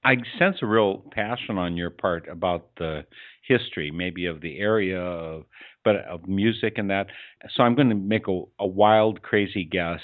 I 0.03 0.15
sense 0.37 0.57
a 0.61 0.67
real 0.67 1.03
passion 1.11 1.57
on 1.57 1.75
your 1.75 1.89
part 1.89 2.27
about 2.29 2.67
the 2.77 3.05
history, 3.47 3.91
maybe 3.91 4.25
of 4.27 4.41
the 4.41 4.59
area, 4.59 5.01
of, 5.01 5.45
but 5.83 5.97
of 6.05 6.27
music 6.27 6.73
and 6.77 6.89
that. 6.91 7.07
So 7.55 7.63
I'm 7.63 7.75
going 7.75 7.89
to 7.89 7.95
make 7.95 8.27
a, 8.27 8.43
a 8.59 8.67
wild, 8.67 9.21
crazy 9.21 9.65
guess 9.65 9.99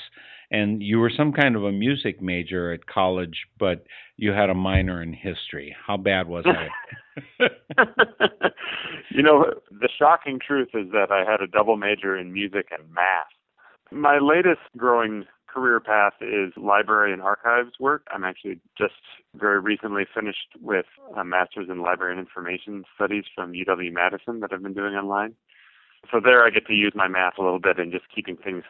and 0.53 0.83
you 0.83 0.99
were 0.99 1.11
some 1.15 1.33
kind 1.33 1.55
of 1.55 1.63
a 1.63 1.71
music 1.71 2.21
major 2.21 2.71
at 2.71 2.85
college, 2.85 3.47
but 3.59 3.85
you 4.17 4.31
had 4.31 4.51
a 4.51 4.53
minor 4.53 5.01
in 5.01 5.11
history. 5.11 5.75
How 5.85 5.97
bad 5.97 6.27
was 6.27 6.45
it? 6.47 6.71
you 9.09 9.21
know, 9.21 9.53
the 9.71 9.89
shocking 9.97 10.39
truth 10.45 10.69
is 10.73 10.91
that 10.91 11.11
I 11.11 11.29
had 11.29 11.41
a 11.41 11.47
double 11.47 11.77
major 11.77 12.17
in 12.17 12.33
music 12.33 12.67
and 12.71 12.91
math. 12.93 13.27
My 13.91 14.17
latest 14.19 14.61
growing 14.77 15.25
career 15.47 15.79
path 15.79 16.13
is 16.21 16.51
library 16.57 17.13
and 17.13 17.21
archives 17.21 17.73
work. 17.79 18.07
I'm 18.11 18.23
actually 18.23 18.59
just 18.77 18.93
very 19.35 19.59
recently 19.59 20.05
finished 20.13 20.57
with 20.59 20.85
a 21.15 21.23
master's 21.23 21.69
in 21.69 21.81
library 21.81 22.13
and 22.13 22.19
information 22.19 22.83
studies 22.95 23.25
from 23.35 23.53
UW 23.53 23.93
Madison 23.93 24.39
that 24.39 24.51
I've 24.51 24.63
been 24.63 24.73
doing 24.73 24.95
online. 24.95 25.35
So 26.11 26.19
there 26.23 26.43
I 26.45 26.49
get 26.49 26.65
to 26.67 26.73
use 26.73 26.93
my 26.95 27.07
math 27.07 27.37
a 27.37 27.43
little 27.43 27.59
bit 27.59 27.79
and 27.79 27.91
just 27.91 28.05
keeping 28.13 28.35
things 28.35 28.63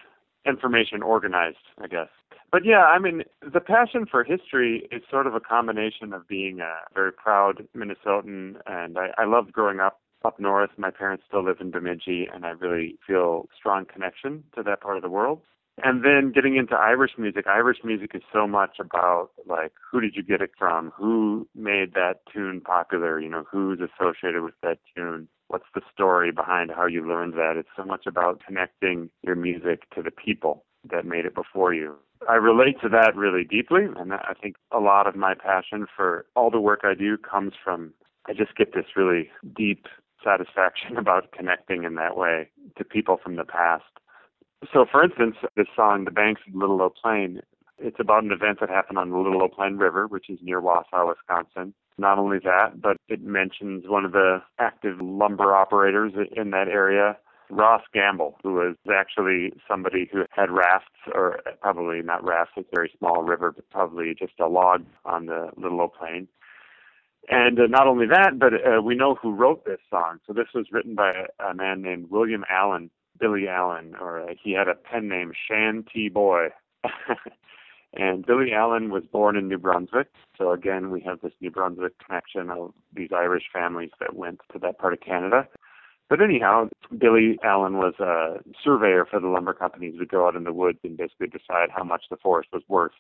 information 0.46 1.02
organized, 1.02 1.58
I 1.82 1.88
guess. 1.88 2.10
But 2.54 2.66
yeah, 2.66 2.84
I 2.84 3.00
mean, 3.00 3.24
the 3.42 3.60
passion 3.60 4.06
for 4.06 4.24
history 4.24 4.88
is 4.92 5.02
sort 5.10 5.26
of 5.26 5.34
a 5.34 5.40
combination 5.40 6.14
of 6.14 6.28
being 6.28 6.60
a 6.60 6.76
very 6.94 7.12
proud 7.12 7.68
Minnesotan, 7.76 8.58
and 8.68 8.96
I, 8.96 9.08
I 9.18 9.26
loved 9.26 9.52
growing 9.52 9.80
up 9.80 10.00
up 10.24 10.40
north. 10.40 10.70
My 10.78 10.92
parents 10.92 11.24
still 11.28 11.44
live 11.44 11.58
in 11.60 11.72
Bemidji, 11.72 12.28
and 12.32 12.46
I 12.46 12.50
really 12.50 13.00
feel 13.08 13.50
strong 13.58 13.86
connection 13.92 14.44
to 14.56 14.62
that 14.62 14.82
part 14.82 14.98
of 14.98 15.02
the 15.02 15.10
world. 15.10 15.42
And 15.84 16.06
then 16.06 16.32
getting 16.32 16.56
into 16.56 16.76
Irish 16.76 17.14
music, 17.18 17.48
Irish 17.48 17.80
music 17.84 18.12
is 18.14 18.22
so 18.32 18.46
much 18.46 18.76
about 18.80 19.32
like 19.48 19.72
who 19.92 20.00
did 20.00 20.16
you 20.16 20.22
get 20.22 20.40
it 20.40 20.52
from? 20.56 20.92
Who 20.96 21.48
made 21.56 21.96
that 21.96 22.20
tune 22.32 22.62
popular? 22.62 23.20
You 23.20 23.30
know, 23.30 23.46
who's 23.52 23.80
associated 23.80 24.44
with 24.44 24.54
that 24.62 24.78
tune? 24.96 25.28
What's 25.48 25.66
the 25.74 25.82
story 25.92 26.32
behind 26.32 26.70
how 26.70 26.86
you 26.86 27.04
learned 27.04 27.34
that? 27.34 27.56
It's 27.58 27.76
so 27.76 27.84
much 27.84 28.06
about 28.06 28.44
connecting 28.46 29.10
your 29.24 29.36
music 29.36 29.90
to 29.96 30.04
the 30.04 30.12
people 30.12 30.66
that 30.90 31.06
made 31.06 31.26
it 31.26 31.36
before 31.36 31.74
you. 31.74 31.96
I 32.30 32.36
relate 32.36 32.80
to 32.82 32.90
that 32.90 33.16
really 33.16 33.44
deeply, 33.44 33.84
and 33.98 34.14
I 34.14 34.34
think 34.42 34.56
a 34.72 34.80
lot 34.80 35.08
of 35.08 35.16
my 35.16 35.34
passion 35.34 35.88
for 35.96 36.26
all 36.36 36.50
the 36.50 36.60
work 36.60 36.82
I 36.84 36.94
do 36.94 37.18
comes 37.18 37.54
from 37.62 37.94
I 38.26 38.34
just 38.34 38.56
get 38.56 38.74
this 38.74 38.86
really 38.96 39.30
deep 39.56 39.86
satisfaction 40.24 40.98
about 40.98 41.32
connecting 41.32 41.84
in 41.84 41.96
that 41.96 42.18
way 42.18 42.50
to 42.78 42.84
people 42.84 43.18
from 43.22 43.36
the 43.36 43.44
past. 43.44 43.84
So, 44.72 44.86
for 44.90 45.04
instance, 45.04 45.36
this 45.58 45.68
song, 45.76 46.06
The 46.06 46.12
Banks 46.12 46.42
of 46.48 46.56
Little 46.56 46.82
Eau 46.82 46.90
Pleine, 46.90 47.42
it's 47.80 48.00
about 48.00 48.24
an 48.24 48.32
event 48.32 48.60
that 48.62 48.70
happened 48.70 48.98
on 48.98 49.10
the 49.10 49.18
Little 49.18 49.44
Eau 49.44 49.50
Pleine 49.50 49.76
River, 49.76 50.08
which 50.08 50.30
is 50.30 50.40
near 50.42 50.62
Wausau, 50.62 51.08
Wisconsin. 51.08 51.74
Not 51.98 52.18
only 52.18 52.40
that, 52.40 52.82
but 52.82 52.96
it 53.10 53.22
mentions 53.22 53.84
one 53.88 54.06
of 54.06 54.14
the 54.14 54.42
active 54.60 55.02
lumber 55.02 55.54
operators 55.54 56.14
in 56.36 56.52
that 56.52 56.70
area, 56.70 57.18
Ross 57.50 57.84
Gamble, 57.94 58.38
who 58.44 58.54
was 58.54 58.76
actually 58.94 59.54
somebody 59.68 60.10
who 60.12 60.24
had 60.32 60.50
rafts, 60.50 60.88
or 61.14 61.40
probably 61.62 62.02
not 62.02 62.24
rafts, 62.24 62.54
it's 62.58 62.70
a 62.72 62.76
very 62.76 62.92
small 62.98 63.24
river, 63.24 63.52
but 63.52 63.70
probably 63.70 64.16
just 64.18 64.40
a 64.40 64.48
log 64.48 64.86
on 65.06 65.28
the 65.28 65.50
Little 65.58 65.82
Eau 65.82 65.88
Pleine. 65.88 66.28
And 67.30 67.60
uh, 67.60 67.68
not 67.68 67.88
only 67.88 68.06
that, 68.08 68.38
but 68.38 68.54
uh, 68.54 68.82
we 68.82 68.96
know 68.96 69.16
who 69.16 69.34
wrote 69.34 69.66
this 69.66 69.80
song. 69.90 70.20
So 70.28 70.34
this 70.34 70.48
was 70.54 70.68
written 70.72 70.96
by 70.96 71.14
a, 71.40 71.52
a 71.52 71.54
man 71.54 71.82
named 71.82 72.10
William 72.10 72.44
Allen, 72.50 72.90
Billy 73.18 73.48
Allen, 73.48 73.96
or 74.00 74.22
uh, 74.22 74.34
he 74.42 74.54
had 74.54 74.68
a 74.68 74.76
pen 74.76 75.08
name, 75.08 75.32
Shan 75.48 75.86
T. 75.94 76.10
Boy. 76.10 76.48
and 77.94 78.26
Billy 78.26 78.52
Allen 78.52 78.90
was 78.90 79.04
born 79.12 79.38
in 79.38 79.48
New 79.48 79.58
Brunswick. 79.58 80.08
So 80.38 80.52
again, 80.52 80.92
we 80.92 81.02
have 81.02 81.22
this 81.22 81.32
New 81.40 81.52
Brunswick 81.52 81.94
connection 82.06 82.50
of 82.50 82.74
these 82.94 83.10
Irish 83.16 83.44
families 83.54 83.92
that 84.00 84.16
went 84.16 84.42
to 84.52 84.60
that 84.60 84.78
part 84.78 84.94
of 84.94 85.00
Canada. 85.00 85.48
But 86.10 86.22
anyhow, 86.22 86.70
Billy 86.98 87.40
Allen 87.44 87.78
was 87.78 87.96
a 88.00 88.40
surveyor 88.64 89.06
for 89.06 89.20
the 89.20 89.28
lumber 89.28 89.54
companies 89.54 89.96
who 89.98 90.06
go 90.06 90.28
out 90.28 90.36
in 90.36 90.44
the 90.44 90.54
woods 90.54 90.80
and 90.84 90.98
basically 90.98 91.28
decide 91.28 91.70
how 91.76 91.84
much 91.84 92.04
the 92.10 92.18
forest 92.18 92.50
was 92.54 92.64
worth 92.68 92.92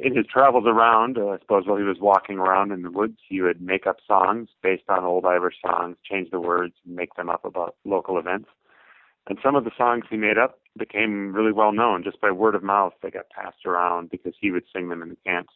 in 0.00 0.16
his 0.16 0.26
travels 0.26 0.64
around, 0.66 1.18
uh, 1.18 1.28
I 1.28 1.38
suppose 1.38 1.66
while 1.66 1.76
he 1.76 1.84
was 1.84 1.98
walking 2.00 2.38
around 2.38 2.72
in 2.72 2.82
the 2.82 2.90
woods, 2.90 3.18
he 3.28 3.40
would 3.40 3.60
make 3.60 3.86
up 3.86 3.96
songs 4.06 4.48
based 4.62 4.84
on 4.88 5.04
old 5.04 5.24
Irish 5.24 5.56
songs, 5.64 5.96
change 6.08 6.30
the 6.30 6.40
words, 6.40 6.74
make 6.84 7.14
them 7.14 7.30
up 7.30 7.44
about 7.44 7.76
local 7.84 8.18
events. 8.18 8.48
And 9.28 9.38
some 9.42 9.56
of 9.56 9.64
the 9.64 9.70
songs 9.76 10.04
he 10.10 10.16
made 10.16 10.36
up 10.36 10.58
became 10.76 11.32
really 11.32 11.52
well 11.52 11.72
known 11.72 12.02
just 12.02 12.20
by 12.20 12.30
word 12.30 12.54
of 12.54 12.62
mouth. 12.62 12.92
They 13.02 13.10
got 13.10 13.30
passed 13.30 13.64
around 13.64 14.10
because 14.10 14.34
he 14.38 14.50
would 14.50 14.64
sing 14.74 14.88
them 14.88 15.02
in 15.02 15.10
the 15.10 15.16
camps. 15.24 15.52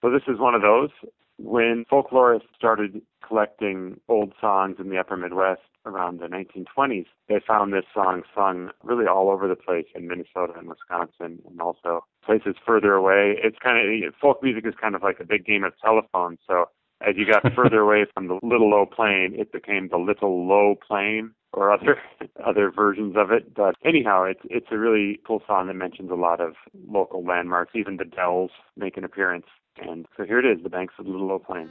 So 0.00 0.10
this 0.10 0.22
is 0.26 0.38
one 0.38 0.54
of 0.54 0.62
those. 0.62 0.90
When 1.36 1.84
folklorists 1.90 2.48
started 2.56 3.00
collecting 3.26 4.00
old 4.08 4.32
songs 4.40 4.76
in 4.80 4.88
the 4.88 4.98
upper 4.98 5.16
Midwest 5.16 5.60
around 5.86 6.20
the 6.20 6.26
1920s, 6.26 7.06
they 7.28 7.40
found 7.46 7.72
this 7.72 7.84
song 7.94 8.22
sung 8.34 8.70
really 8.82 9.06
all 9.06 9.30
over 9.30 9.48
the 9.48 9.56
place 9.56 9.86
in 9.94 10.08
Minnesota 10.08 10.54
and 10.58 10.68
Wisconsin 10.68 11.40
and 11.48 11.60
also 11.60 12.04
places 12.24 12.56
further 12.64 12.94
away. 12.94 13.36
It's 13.42 13.58
kind 13.62 13.78
of, 13.78 14.14
folk 14.20 14.42
music 14.42 14.66
is 14.66 14.74
kind 14.80 14.94
of 14.94 15.02
like 15.02 15.20
a 15.20 15.24
big 15.24 15.44
game 15.44 15.64
of 15.64 15.72
telephone. 15.78 16.38
So 16.46 16.66
as 17.06 17.16
you 17.16 17.26
got 17.26 17.52
further 17.56 17.80
away 17.80 18.06
from 18.12 18.28
the 18.28 18.38
Little 18.42 18.72
Eau 18.74 18.86
Pleine, 18.86 19.34
it 19.38 19.52
became 19.52 19.88
the 19.88 19.98
little 19.98 20.46
low 20.46 20.74
plain 20.86 21.32
or 21.52 21.72
other 21.72 21.98
other 22.44 22.70
versions 22.70 23.14
of 23.16 23.30
it. 23.30 23.54
But 23.54 23.74
anyhow, 23.84 24.24
it's 24.24 24.42
it's 24.44 24.66
a 24.70 24.76
really 24.78 25.20
cool 25.26 25.42
song 25.46 25.68
that 25.68 25.74
mentions 25.74 26.10
a 26.10 26.14
lot 26.14 26.40
of 26.40 26.54
local 26.86 27.24
landmarks. 27.24 27.72
Even 27.74 27.96
the 27.96 28.04
Dells 28.04 28.50
make 28.76 28.96
an 28.96 29.04
appearance 29.04 29.46
and 29.80 30.06
so 30.16 30.24
here 30.24 30.38
it 30.38 30.44
is, 30.44 30.62
the 30.62 30.70
banks 30.70 30.94
of 30.98 31.04
the 31.04 31.10
Little 31.10 31.30
Eau 31.30 31.38
Pleine. 31.38 31.70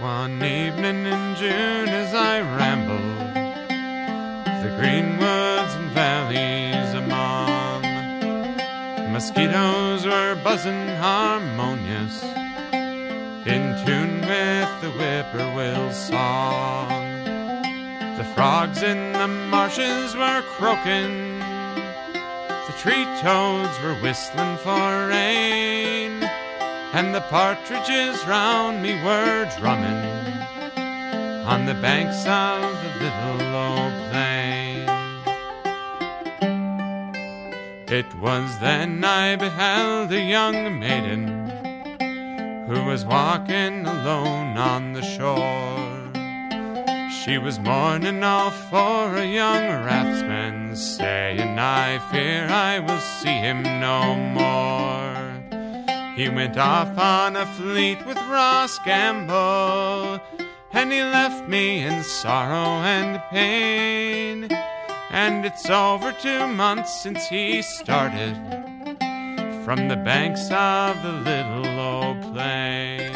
One 0.00 0.44
evening 0.44 1.06
in 1.06 1.36
June, 1.36 1.88
as 1.88 2.12
I 2.12 2.40
rambled 2.42 3.34
the 4.62 4.76
green 4.76 5.16
woods 5.16 5.74
and 5.74 5.90
valleys 5.92 6.92
among, 6.92 7.80
mosquitoes 9.10 10.04
were 10.04 10.34
buzzing 10.44 10.88
harmonious, 10.96 12.22
in 13.46 13.74
tune 13.86 14.20
with 14.20 14.80
the 14.82 14.90
whippoorwill's 14.98 15.96
song. 15.96 16.88
The 18.18 18.30
frogs 18.34 18.82
in 18.82 19.14
the 19.14 19.28
marshes 19.28 20.14
were 20.14 20.42
croaking, 20.42 21.38
the 21.38 22.74
tree 22.76 23.06
toads 23.22 23.80
were 23.80 23.94
whistling 24.02 24.58
for 24.58 25.08
rain 25.08 26.25
and 26.96 27.14
the 27.14 27.20
partridges 27.28 28.26
round 28.26 28.82
me 28.82 28.94
were 29.04 29.44
drumming 29.58 30.02
on 31.44 31.66
the 31.66 31.74
banks 31.74 32.24
of 32.24 32.62
the 32.82 32.90
little 33.04 33.54
old 33.54 33.92
plain. 34.10 34.88
It 37.86 38.06
was 38.14 38.58
then 38.60 39.04
I 39.04 39.36
beheld 39.36 40.10
a 40.10 40.22
young 40.22 40.80
maiden 40.80 41.26
who 42.66 42.82
was 42.86 43.04
walking 43.04 43.84
alone 43.84 44.56
on 44.56 44.94
the 44.94 45.02
shore. 45.02 46.00
She 47.10 47.36
was 47.36 47.58
mourning 47.58 48.24
all 48.24 48.50
for 48.70 49.14
a 49.16 49.26
young 49.26 49.64
raftsman, 49.84 50.74
saying, 50.74 51.58
I 51.58 51.98
fear 52.10 52.48
I 52.48 52.78
will 52.78 53.00
see 53.20 53.36
him 53.48 53.62
no 53.62 54.16
more. 54.16 55.25
He 56.16 56.30
went 56.30 56.56
off 56.56 56.96
on 56.96 57.36
a 57.36 57.44
fleet 57.44 58.06
with 58.06 58.16
Ross 58.16 58.78
Gamble, 58.86 60.18
and 60.72 60.90
he 60.90 61.02
left 61.02 61.46
me 61.46 61.82
in 61.82 62.02
sorrow 62.02 62.80
and 62.80 63.20
pain. 63.30 64.48
And 65.10 65.44
it's 65.44 65.68
over 65.68 66.12
two 66.12 66.46
months 66.46 67.02
since 67.02 67.26
he 67.26 67.60
started 67.60 68.34
from 69.62 69.88
the 69.88 70.00
banks 70.02 70.50
of 70.50 71.02
the 71.02 71.12
little 71.12 71.78
old 71.78 72.22
plain. 72.32 73.12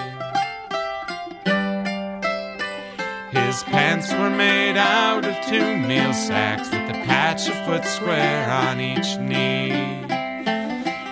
His 3.30 3.62
pants 3.62 4.12
were 4.12 4.28
made 4.28 4.76
out 4.76 5.24
of 5.24 5.34
two 5.46 5.78
meal 5.78 6.12
sacks 6.12 6.68
with 6.70 6.90
a 6.90 7.04
patch 7.06 7.48
a 7.48 7.64
foot 7.64 7.86
square 7.86 8.50
on 8.50 8.78
each 8.78 9.16
knee. 9.16 9.89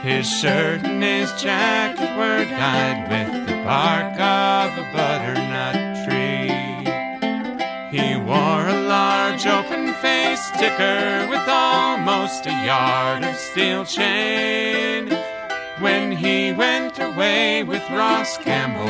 His 0.08 0.26
shirt 0.26 0.84
and 0.84 1.02
his 1.02 1.30
jacket 1.34 2.16
were 2.16 2.42
dyed 2.46 3.10
with 3.10 3.46
the 3.46 3.62
bark 3.62 4.18
of 4.18 4.78
a 4.78 4.90
butternut 4.90 6.06
tree. 6.06 6.48
He 7.92 8.16
wore 8.16 8.68
a 8.68 8.80
large 8.88 9.46
open 9.46 9.92
faced 10.00 10.54
sticker 10.54 11.26
with 11.28 11.46
almost 11.46 12.46
a 12.46 12.64
yard 12.64 13.22
of 13.22 13.36
steel 13.36 13.84
chain. 13.84 15.10
When 15.80 16.12
he 16.12 16.52
went 16.52 16.98
away 16.98 17.62
with 17.62 17.82
Ross 17.90 18.38
Gamble 18.38 18.88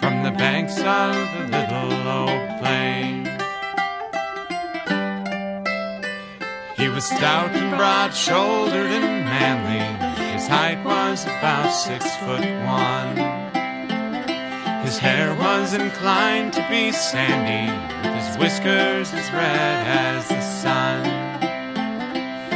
from 0.00 0.22
the 0.24 0.34
banks 0.38 0.78
of 0.78 1.50
the 1.50 1.58
little 1.58 2.08
old 2.08 2.60
plain. 2.60 3.25
Was 6.96 7.04
stout 7.04 7.54
and 7.54 7.76
broad 7.76 8.14
shouldered 8.14 8.90
and 8.90 9.26
manly. 9.26 9.84
His 10.32 10.48
height 10.48 10.82
was 10.82 11.24
about 11.24 11.68
six 11.68 12.16
foot 12.16 12.40
one. 12.64 13.16
His 14.82 14.96
hair 14.96 15.34
was 15.34 15.74
inclined 15.74 16.54
to 16.54 16.66
be 16.70 16.92
sandy, 16.92 17.70
with 18.02 18.24
his 18.24 18.38
whiskers 18.38 19.12
as 19.12 19.30
red 19.30 19.86
as 19.86 20.28
the 20.28 20.40
sun. 20.40 21.04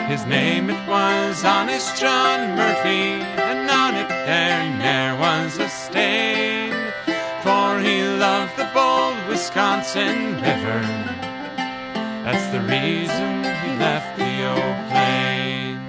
His 0.09 0.25
name 0.25 0.71
it 0.71 0.89
was 0.89 1.45
Honest 1.45 2.01
John 2.01 2.57
Murphy, 2.57 3.21
and 3.45 3.71
on 3.71 3.95
it 3.95 4.09
there 4.09 4.65
ne'er 4.79 5.21
was 5.21 5.59
a 5.59 5.69
stain. 5.69 6.73
For 7.43 7.79
he 7.79 8.05
loved 8.05 8.57
the 8.57 8.71
bold 8.73 9.19
Wisconsin 9.29 10.41
River. 10.41 11.20
That's 12.23 12.47
the 12.53 12.61
reason 12.61 13.45
he 13.45 13.79
left 13.79 14.19
the 14.19 14.47
old 14.47 14.77
plain. 14.91 15.81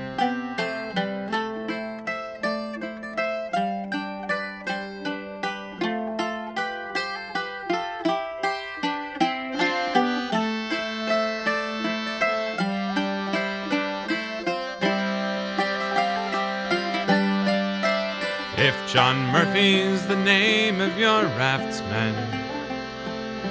If 18.58 18.92
John 18.92 19.18
Murphy's 19.28 20.08
the 20.08 20.16
name 20.16 20.80
of 20.80 20.98
your 20.98 21.24
raftsman, 21.24 22.16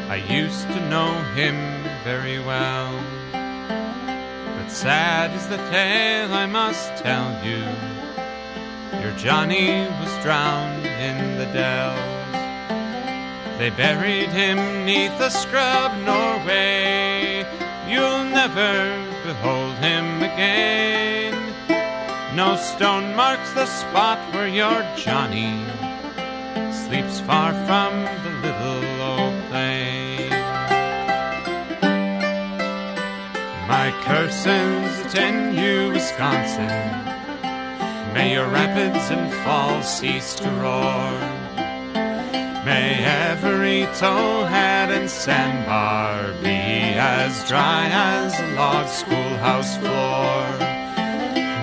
I 0.09 0.17
used 0.17 0.67
to 0.69 0.89
know 0.89 1.13
him 1.35 1.90
very 2.05 2.39
well. 2.39 2.93
But 3.33 4.69
sad 4.69 5.35
is 5.35 5.47
the 5.49 5.59
tale 5.71 6.33
I 6.33 6.47
must 6.47 6.97
tell 6.97 7.45
you. 7.45 7.65
Your 9.01 9.13
Johnny 9.17 9.87
was 10.01 10.23
drowned 10.23 10.87
in 10.87 11.39
the 11.39 11.47
dells. 11.47 12.21
They 13.59 13.71
buried 13.71 14.31
him 14.31 14.87
neath 14.87 15.21
a 15.21 15.31
scrub 15.31 15.93
Norway. 15.99 17.45
You'll 17.89 18.25
never 18.25 19.05
behold 19.25 19.75
him 19.77 20.23
again. 20.23 21.35
No 22.35 22.57
stone 22.57 23.15
marks 23.15 23.53
the 23.53 23.67
spot 23.67 24.19
where 24.33 24.49
your 24.49 24.83
Johnny 24.97 25.65
sleeps 26.73 27.21
far 27.21 27.53
from 27.67 28.05
the 28.25 28.31
little 28.41 29.00
My 33.71 33.93
curses 34.03 35.07
attend 35.07 35.57
you, 35.57 35.93
Wisconsin. 35.93 36.67
May 38.13 38.33
your 38.33 38.49
rapids 38.49 39.09
and 39.13 39.33
falls 39.45 39.87
cease 39.87 40.35
to 40.41 40.51
roar. 40.63 41.13
May 42.67 42.99
every 43.29 43.83
towhead 44.01 44.89
and 44.91 45.09
sandbar 45.09 46.33
be 46.43 46.59
as 46.99 47.49
dry 47.49 47.89
as 47.93 48.37
a 48.41 48.49
log 48.57 48.89
schoolhouse 48.89 49.77
floor. 49.77 50.43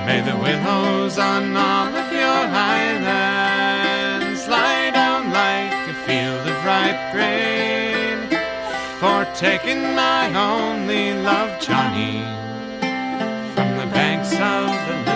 May 0.08 0.22
the 0.22 0.38
willows 0.38 1.20
on 1.20 1.58
all 1.58 1.94
of 1.94 2.14
your 2.14 2.42
highlands 2.58 3.27
taking 9.38 9.94
my 9.94 10.34
only 10.34 11.14
love, 11.14 11.62
Johnny, 11.62 12.24
from 13.54 13.78
the 13.78 13.86
banks 13.94 14.34
of 14.34 14.72
the 14.88 15.07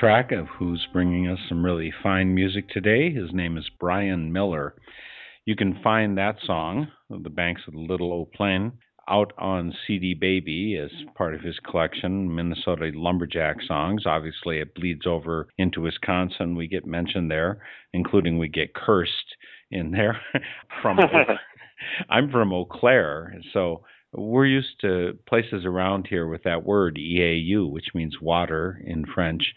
track 0.00 0.32
of 0.32 0.46
who's 0.58 0.88
bringing 0.94 1.28
us 1.28 1.38
some 1.46 1.62
really 1.62 1.92
fine 2.02 2.34
music 2.34 2.66
today. 2.70 3.12
His 3.12 3.34
name 3.34 3.58
is 3.58 3.68
Brian 3.78 4.32
Miller. 4.32 4.74
You 5.44 5.54
can 5.54 5.78
find 5.84 6.16
that 6.16 6.36
song, 6.46 6.88
The 7.10 7.28
Banks 7.28 7.60
of 7.68 7.74
the 7.74 7.80
Little 7.80 8.24
Plain, 8.34 8.72
out 9.10 9.34
on 9.36 9.74
CD 9.86 10.14
Baby 10.14 10.80
as 10.82 10.90
part 11.16 11.34
of 11.34 11.42
his 11.42 11.58
collection, 11.68 12.34
Minnesota 12.34 12.90
Lumberjack 12.94 13.56
songs. 13.68 14.04
Obviously, 14.06 14.60
it 14.60 14.74
bleeds 14.74 15.06
over 15.06 15.48
into 15.58 15.82
Wisconsin. 15.82 16.56
We 16.56 16.66
get 16.66 16.86
mentioned 16.86 17.30
there, 17.30 17.60
including 17.92 18.38
we 18.38 18.48
get 18.48 18.72
cursed 18.74 19.36
in 19.70 19.90
there 19.90 20.18
from. 20.82 20.98
I'm 22.10 22.30
from 22.30 22.52
Eau 22.52 22.66
Claire, 22.66 23.34
so 23.54 23.82
we're 24.12 24.46
used 24.46 24.80
to 24.80 25.16
places 25.28 25.64
around 25.64 26.06
here 26.08 26.26
with 26.26 26.42
that 26.44 26.64
word 26.64 26.96
EAU, 26.96 27.70
which 27.70 27.88
means 27.94 28.20
water 28.20 28.82
in 28.84 29.04
French. 29.06 29.54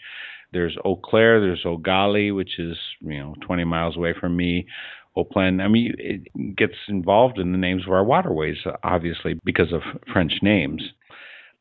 There's 0.51 0.77
Eau 0.85 0.95
Claire, 0.95 1.39
there's 1.39 1.65
Gallie, 1.81 2.31
which 2.31 2.59
is 2.59 2.77
you 3.01 3.17
know 3.17 3.35
20 3.45 3.63
miles 3.63 3.97
away 3.97 4.13
from 4.19 4.37
me. 4.37 4.67
Plaine. 5.15 5.61
I 5.61 5.67
mean, 5.67 5.93
it 5.99 6.55
gets 6.55 6.73
involved 6.87 7.37
in 7.37 7.51
the 7.51 7.57
names 7.57 7.83
of 7.85 7.93
our 7.93 8.03
waterways, 8.03 8.57
obviously 8.83 9.39
because 9.43 9.71
of 9.71 9.81
French 10.11 10.33
names. 10.41 10.81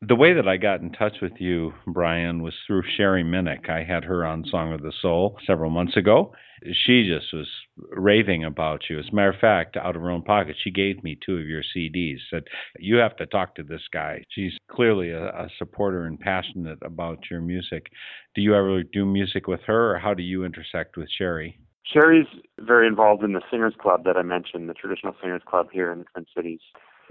The 0.05 0.15
way 0.15 0.33
that 0.33 0.49
I 0.49 0.57
got 0.57 0.81
in 0.81 0.91
touch 0.91 1.17
with 1.21 1.33
you, 1.39 1.73
Brian, 1.87 2.43
was 2.43 2.53
through 2.67 2.83
Sherry 2.97 3.23
Minnick. 3.23 3.69
I 3.69 3.83
had 3.83 4.03
her 4.03 4.25
on 4.25 4.43
Song 4.43 4.73
of 4.73 4.81
the 4.81 4.91
Soul 5.01 5.37
several 5.47 5.69
months 5.69 5.95
ago. 5.95 6.33
She 6.73 7.07
just 7.07 7.33
was 7.33 7.47
raving 7.91 8.43
about 8.43 8.81
you. 8.89 8.99
As 8.99 9.05
a 9.09 9.15
matter 9.15 9.29
of 9.29 9.39
fact, 9.39 9.77
out 9.77 9.95
of 9.95 10.01
her 10.01 10.09
own 10.09 10.23
pocket, 10.23 10.57
she 10.61 10.71
gave 10.71 11.01
me 11.03 11.17
two 11.25 11.37
of 11.37 11.47
your 11.47 11.61
CDs. 11.75 12.17
Said 12.29 12.43
you 12.79 12.97
have 12.97 13.15
to 13.17 13.25
talk 13.27 13.55
to 13.55 13.63
this 13.63 13.83
guy. 13.93 14.23
She's 14.29 14.51
clearly 14.69 15.11
a, 15.11 15.27
a 15.27 15.47
supporter 15.57 16.03
and 16.03 16.19
passionate 16.19 16.79
about 16.81 17.19
your 17.31 17.39
music. 17.39 17.87
Do 18.35 18.41
you 18.41 18.55
ever 18.55 18.83
do 18.83 19.05
music 19.05 19.47
with 19.47 19.61
her, 19.67 19.95
or 19.95 19.99
how 19.99 20.13
do 20.13 20.23
you 20.23 20.43
intersect 20.43 20.97
with 20.97 21.07
Sherry? 21.17 21.57
Sherry's 21.85 22.27
very 22.59 22.87
involved 22.87 23.23
in 23.23 23.33
the 23.33 23.41
Singers 23.49 23.75
Club 23.79 24.03
that 24.03 24.17
I 24.17 24.21
mentioned, 24.21 24.67
the 24.67 24.73
traditional 24.73 25.15
Singers 25.21 25.43
Club 25.45 25.67
here 25.71 25.91
in 25.93 25.99
the 25.99 26.05
Twin 26.13 26.25
Cities. 26.35 26.61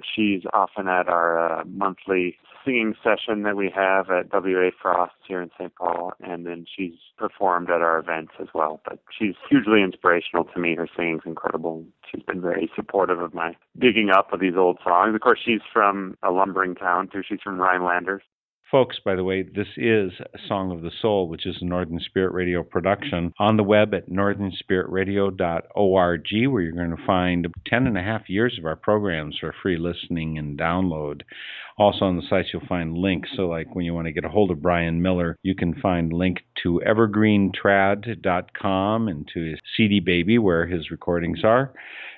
She's 0.04 0.42
often 0.52 0.88
at 0.88 1.08
our 1.08 1.60
uh, 1.60 1.64
monthly 1.64 2.36
singing 2.64 2.94
session 3.02 3.42
that 3.42 3.56
we 3.56 3.70
have 3.74 4.10
at 4.10 4.32
WA 4.32 4.70
Frost 4.80 5.14
here 5.26 5.42
in 5.42 5.50
St. 5.58 5.74
Paul, 5.74 6.12
and 6.20 6.46
then 6.46 6.64
she's 6.74 6.94
performed 7.18 7.70
at 7.70 7.82
our 7.82 7.98
events 7.98 8.32
as 8.40 8.48
well. 8.54 8.80
But 8.84 8.98
she's 9.16 9.34
hugely 9.48 9.82
inspirational 9.82 10.44
to 10.44 10.60
me. 10.60 10.76
Her 10.76 10.88
singing's 10.96 11.22
incredible. 11.26 11.84
She's 12.10 12.22
been 12.22 12.40
very 12.40 12.70
supportive 12.74 13.20
of 13.20 13.34
my 13.34 13.54
digging 13.78 14.10
up 14.10 14.32
of 14.32 14.40
these 14.40 14.56
old 14.56 14.78
songs. 14.84 15.14
Of 15.14 15.20
course, 15.20 15.40
she's 15.44 15.60
from 15.72 16.16
a 16.22 16.30
lumbering 16.30 16.74
town 16.74 17.08
too. 17.12 17.22
She's 17.26 17.40
from 17.42 17.58
Rhinelanders. 17.58 18.20
Folks, 18.72 18.98
by 19.04 19.14
the 19.14 19.22
way, 19.22 19.42
this 19.42 19.68
is 19.76 20.12
Song 20.48 20.72
of 20.72 20.80
the 20.80 20.90
Soul, 21.02 21.28
which 21.28 21.44
is 21.44 21.58
a 21.60 21.64
Northern 21.66 22.00
Spirit 22.00 22.32
Radio 22.32 22.62
production 22.62 23.34
on 23.38 23.58
the 23.58 23.62
web 23.62 23.92
at 23.92 24.08
northernspiritradio.org, 24.08 26.26
where 26.50 26.62
you're 26.62 26.72
going 26.72 26.96
to 26.96 27.06
find 27.06 27.46
10 27.66 27.86
and 27.86 27.98
a 27.98 28.02
half 28.02 28.30
years 28.30 28.56
of 28.58 28.64
our 28.64 28.76
programs 28.76 29.36
for 29.38 29.54
free 29.62 29.76
listening 29.76 30.38
and 30.38 30.58
download. 30.58 31.20
Also 31.76 32.06
on 32.06 32.16
the 32.16 32.22
site, 32.30 32.46
you'll 32.50 32.66
find 32.66 32.96
links. 32.96 33.28
So, 33.36 33.42
like 33.42 33.74
when 33.74 33.84
you 33.84 33.92
want 33.92 34.06
to 34.06 34.12
get 34.12 34.24
a 34.24 34.30
hold 34.30 34.50
of 34.50 34.62
Brian 34.62 35.02
Miller, 35.02 35.36
you 35.42 35.54
can 35.54 35.78
find 35.78 36.10
link 36.10 36.38
to 36.62 36.80
evergreentrad.com 36.86 39.08
and 39.08 39.28
to 39.34 39.50
his 39.50 39.58
CD 39.76 40.00
Baby, 40.00 40.38
where 40.38 40.66
his 40.66 40.90
recordings 40.90 41.44
are. 41.44 41.74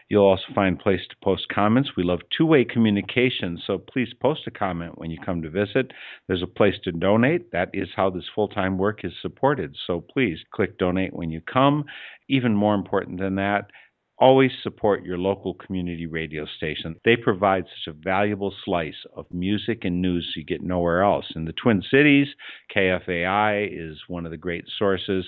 You'll 0.09 0.27
also 0.27 0.53
find 0.55 0.79
place 0.79 1.01
to 1.09 1.17
post 1.23 1.49
comments. 1.49 1.91
We 1.97 2.03
love 2.03 2.21
two 2.37 2.47
way 2.47 2.65
communication, 2.65 3.59
so 3.67 3.79
please 3.79 4.13
post 4.21 4.43
a 4.47 4.51
comment 4.51 4.99
when 4.99 5.11
you 5.11 5.19
come 5.25 5.43
to 5.43 5.51
visit. 5.51 5.93
There's 6.29 6.43
a 6.43 6.47
place 6.47 6.75
to 6.85 6.93
donate. 6.93 7.53
That 7.53 7.71
is 7.73 7.89
how 7.97 8.11
this 8.11 8.29
full 8.35 8.49
time 8.49 8.77
work 8.77 9.05
is 9.05 9.13
supported. 9.23 9.75
So 9.87 10.01
please 10.01 10.39
click 10.53 10.79
donate 10.79 11.15
when 11.15 11.31
you 11.31 11.41
come. 11.41 11.85
Even 12.29 12.55
more 12.55 12.75
important 12.75 13.19
than 13.19 13.37
that, 13.37 13.71
always 14.19 14.53
support 14.63 15.05
your 15.05 15.19
local 15.19 15.55
community 15.55 16.07
radio 16.07 16.47
station. 16.57 16.97
They 17.05 17.17
provide 17.17 17.65
such 17.65 17.95
a 17.95 17.99
valuable 17.99 18.55
slice 18.65 18.95
of 19.17 19.27
music 19.31 19.85
and 19.85 20.01
news 20.01 20.35
you 20.37 20.45
get 20.45 20.63
nowhere 20.63 21.03
else. 21.03 21.27
In 21.35 21.45
the 21.45 21.53
Twin 21.53 21.83
Cities, 21.91 22.29
KFAI 22.75 23.69
is 23.73 23.99
one 24.09 24.25
of 24.25 24.31
the 24.31 24.37
great 24.37 24.65
sources. 24.79 25.25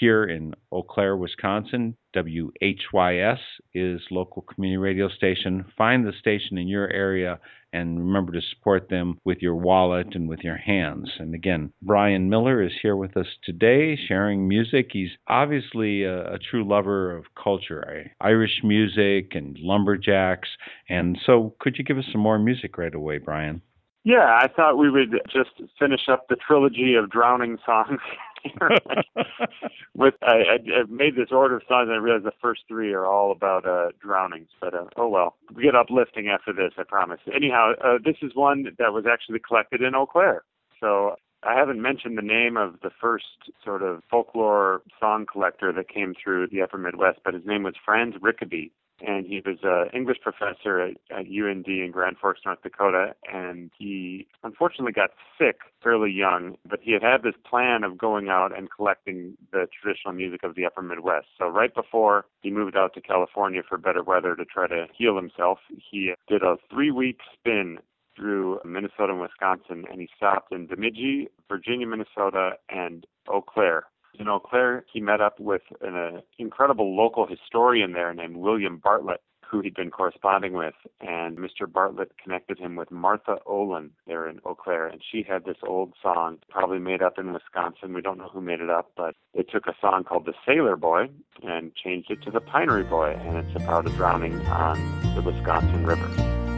Here 0.00 0.24
in 0.24 0.54
Eau 0.70 0.82
Claire, 0.82 1.16
Wisconsin, 1.16 1.96
WHYS 2.14 3.38
is 3.74 4.00
local 4.10 4.42
community 4.42 4.76
radio 4.76 5.08
station. 5.08 5.64
Find 5.76 6.06
the 6.06 6.12
station 6.18 6.58
in 6.58 6.68
your 6.68 6.88
area 6.90 7.38
and 7.72 7.98
remember 7.98 8.32
to 8.32 8.40
support 8.54 8.88
them 8.88 9.18
with 9.24 9.38
your 9.40 9.54
wallet 9.54 10.14
and 10.14 10.28
with 10.28 10.40
your 10.40 10.56
hands. 10.56 11.10
And 11.18 11.34
again, 11.34 11.72
Brian 11.80 12.28
Miller 12.28 12.62
is 12.62 12.72
here 12.82 12.96
with 12.96 13.16
us 13.16 13.26
today 13.44 13.96
sharing 13.96 14.46
music. 14.46 14.88
He's 14.92 15.10
obviously 15.26 16.02
a, 16.04 16.34
a 16.34 16.38
true 16.38 16.68
lover 16.68 17.16
of 17.16 17.24
culture, 17.42 17.88
eh? 17.88 18.08
Irish 18.20 18.60
music 18.62 19.34
and 19.34 19.56
lumberjacks. 19.58 20.48
And 20.88 21.18
so, 21.24 21.54
could 21.60 21.76
you 21.78 21.84
give 21.84 21.98
us 21.98 22.04
some 22.12 22.20
more 22.20 22.38
music 22.38 22.76
right 22.76 22.94
away, 22.94 23.18
Brian? 23.18 23.62
Yeah, 24.04 24.36
I 24.38 24.48
thought 24.48 24.78
we 24.78 24.90
would 24.90 25.12
just 25.32 25.50
finish 25.78 26.08
up 26.10 26.26
the 26.28 26.36
trilogy 26.36 26.94
of 26.94 27.08
drowning 27.08 27.56
songs 27.64 28.00
With 29.94 30.14
I, 30.22 30.32
I, 30.32 30.82
made 30.88 31.16
this 31.16 31.28
order 31.30 31.56
of 31.56 31.62
songs 31.68 31.88
and 31.88 31.92
I 31.92 31.98
realized 31.98 32.24
the 32.24 32.32
first 32.40 32.62
three 32.66 32.92
are 32.92 33.06
all 33.06 33.30
about 33.30 33.66
uh, 33.66 33.88
drownings. 34.00 34.48
But 34.60 34.74
uh, 34.74 34.84
oh 34.96 35.08
well, 35.08 35.36
we 35.54 35.62
get 35.62 35.74
uplifting 35.74 36.28
after 36.28 36.52
this, 36.52 36.72
I 36.78 36.82
promise. 36.82 37.20
Anyhow, 37.34 37.72
uh, 37.84 37.98
this 38.04 38.16
is 38.22 38.32
one 38.34 38.64
that 38.78 38.92
was 38.92 39.04
actually 39.10 39.38
collected 39.38 39.82
in 39.82 39.94
Eau 39.94 40.06
Claire. 40.06 40.44
So 40.80 41.16
I 41.44 41.54
haven't 41.54 41.82
mentioned 41.82 42.16
the 42.16 42.22
name 42.22 42.56
of 42.56 42.80
the 42.82 42.90
first 43.00 43.24
sort 43.64 43.82
of 43.82 44.02
folklore 44.10 44.82
song 45.00 45.26
collector 45.30 45.72
that 45.72 45.88
came 45.88 46.14
through 46.14 46.48
the 46.48 46.62
upper 46.62 46.78
Midwest, 46.78 47.20
but 47.24 47.34
his 47.34 47.44
name 47.44 47.64
was 47.64 47.74
Franz 47.84 48.14
Rickaby. 48.20 48.70
And 49.06 49.26
he 49.26 49.42
was 49.44 49.58
an 49.62 49.88
English 49.92 50.18
professor 50.22 50.80
at, 50.80 50.96
at 51.10 51.26
UND 51.26 51.66
in 51.66 51.90
Grand 51.92 52.18
Forks, 52.18 52.40
North 52.44 52.62
Dakota. 52.62 53.14
And 53.32 53.70
he 53.76 54.26
unfortunately 54.42 54.92
got 54.92 55.10
sick 55.38 55.60
fairly 55.82 56.10
young, 56.10 56.56
but 56.68 56.80
he 56.82 56.92
had 56.92 57.02
had 57.02 57.22
this 57.22 57.34
plan 57.48 57.84
of 57.84 57.98
going 57.98 58.28
out 58.28 58.56
and 58.56 58.68
collecting 58.70 59.36
the 59.52 59.66
traditional 59.80 60.14
music 60.14 60.42
of 60.44 60.54
the 60.54 60.64
upper 60.64 60.82
Midwest. 60.82 61.26
So 61.38 61.48
right 61.48 61.74
before 61.74 62.26
he 62.40 62.50
moved 62.50 62.76
out 62.76 62.94
to 62.94 63.00
California 63.00 63.62
for 63.68 63.78
better 63.78 64.02
weather 64.02 64.36
to 64.36 64.44
try 64.44 64.68
to 64.68 64.86
heal 64.96 65.16
himself, 65.16 65.58
he 65.68 66.12
did 66.28 66.42
a 66.42 66.56
three 66.70 66.90
week 66.90 67.18
spin 67.32 67.78
through 68.16 68.60
Minnesota 68.64 69.12
and 69.12 69.20
Wisconsin, 69.20 69.84
and 69.90 70.00
he 70.00 70.08
stopped 70.16 70.52
in 70.52 70.66
Bemidji, 70.66 71.28
Virginia, 71.48 71.86
Minnesota, 71.86 72.52
and 72.68 73.06
Eau 73.28 73.40
Claire. 73.40 73.84
In 74.18 74.28
Eau 74.28 74.38
Claire, 74.38 74.84
he 74.92 75.00
met 75.00 75.20
up 75.20 75.40
with 75.40 75.62
an 75.80 75.94
uh, 75.94 76.20
incredible 76.38 76.96
local 76.96 77.26
historian 77.26 77.92
there 77.92 78.12
named 78.12 78.36
William 78.36 78.76
Bartlett, 78.76 79.22
who 79.42 79.60
he'd 79.60 79.74
been 79.74 79.90
corresponding 79.90 80.52
with, 80.54 80.74
and 81.00 81.36
Mr. 81.36 81.70
Bartlett 81.70 82.12
connected 82.22 82.58
him 82.58 82.76
with 82.76 82.90
Martha 82.90 83.36
Olin 83.46 83.90
there 84.06 84.28
in 84.28 84.40
Eau 84.44 84.54
Claire, 84.54 84.86
and 84.86 85.02
she 85.02 85.22
had 85.22 85.44
this 85.44 85.58
old 85.66 85.92
song, 86.02 86.38
probably 86.48 86.78
made 86.78 87.02
up 87.02 87.18
in 87.18 87.32
Wisconsin. 87.32 87.92
We 87.92 88.00
don't 88.00 88.18
know 88.18 88.28
who 88.28 88.40
made 88.40 88.60
it 88.60 88.70
up, 88.70 88.92
but 88.96 89.14
it 89.34 89.50
took 89.50 89.66
a 89.66 89.74
song 89.80 90.04
called 90.04 90.26
The 90.26 90.34
Sailor 90.46 90.76
Boy 90.76 91.10
and 91.42 91.74
changed 91.74 92.10
it 92.10 92.22
to 92.22 92.30
The 92.30 92.40
Pinery 92.40 92.88
Boy, 92.88 93.18
and 93.18 93.36
it's 93.38 93.56
about 93.56 93.86
a 93.86 93.90
drowning 93.90 94.40
on 94.46 95.14
the 95.14 95.22
Wisconsin 95.22 95.84
River. 95.84 96.51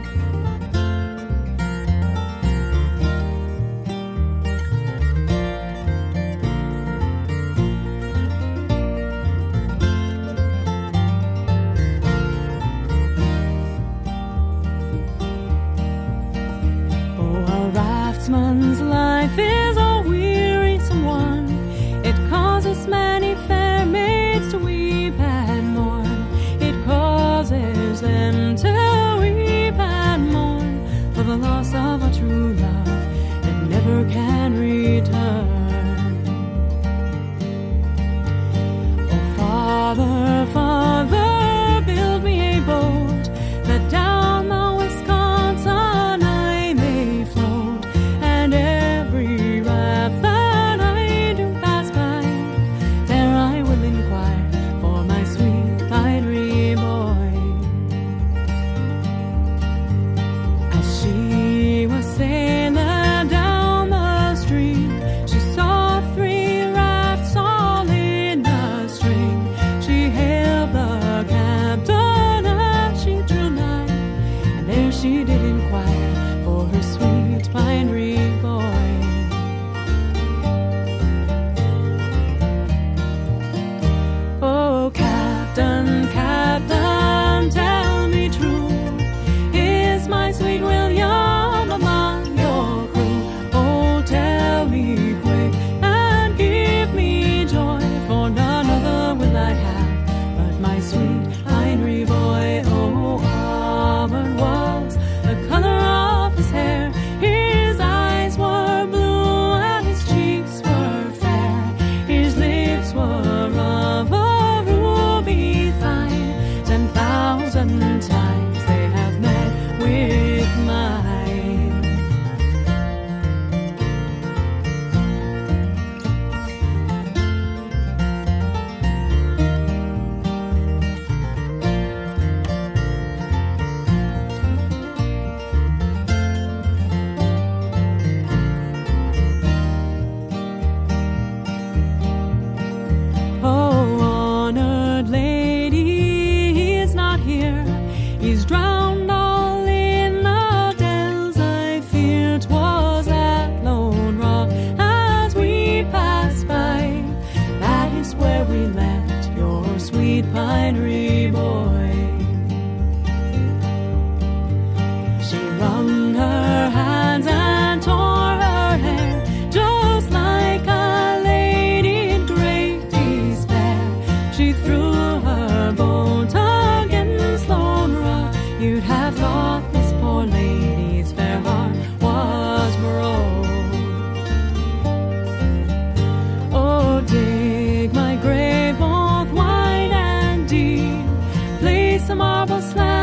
Place 192.47 192.77
a 192.77 192.94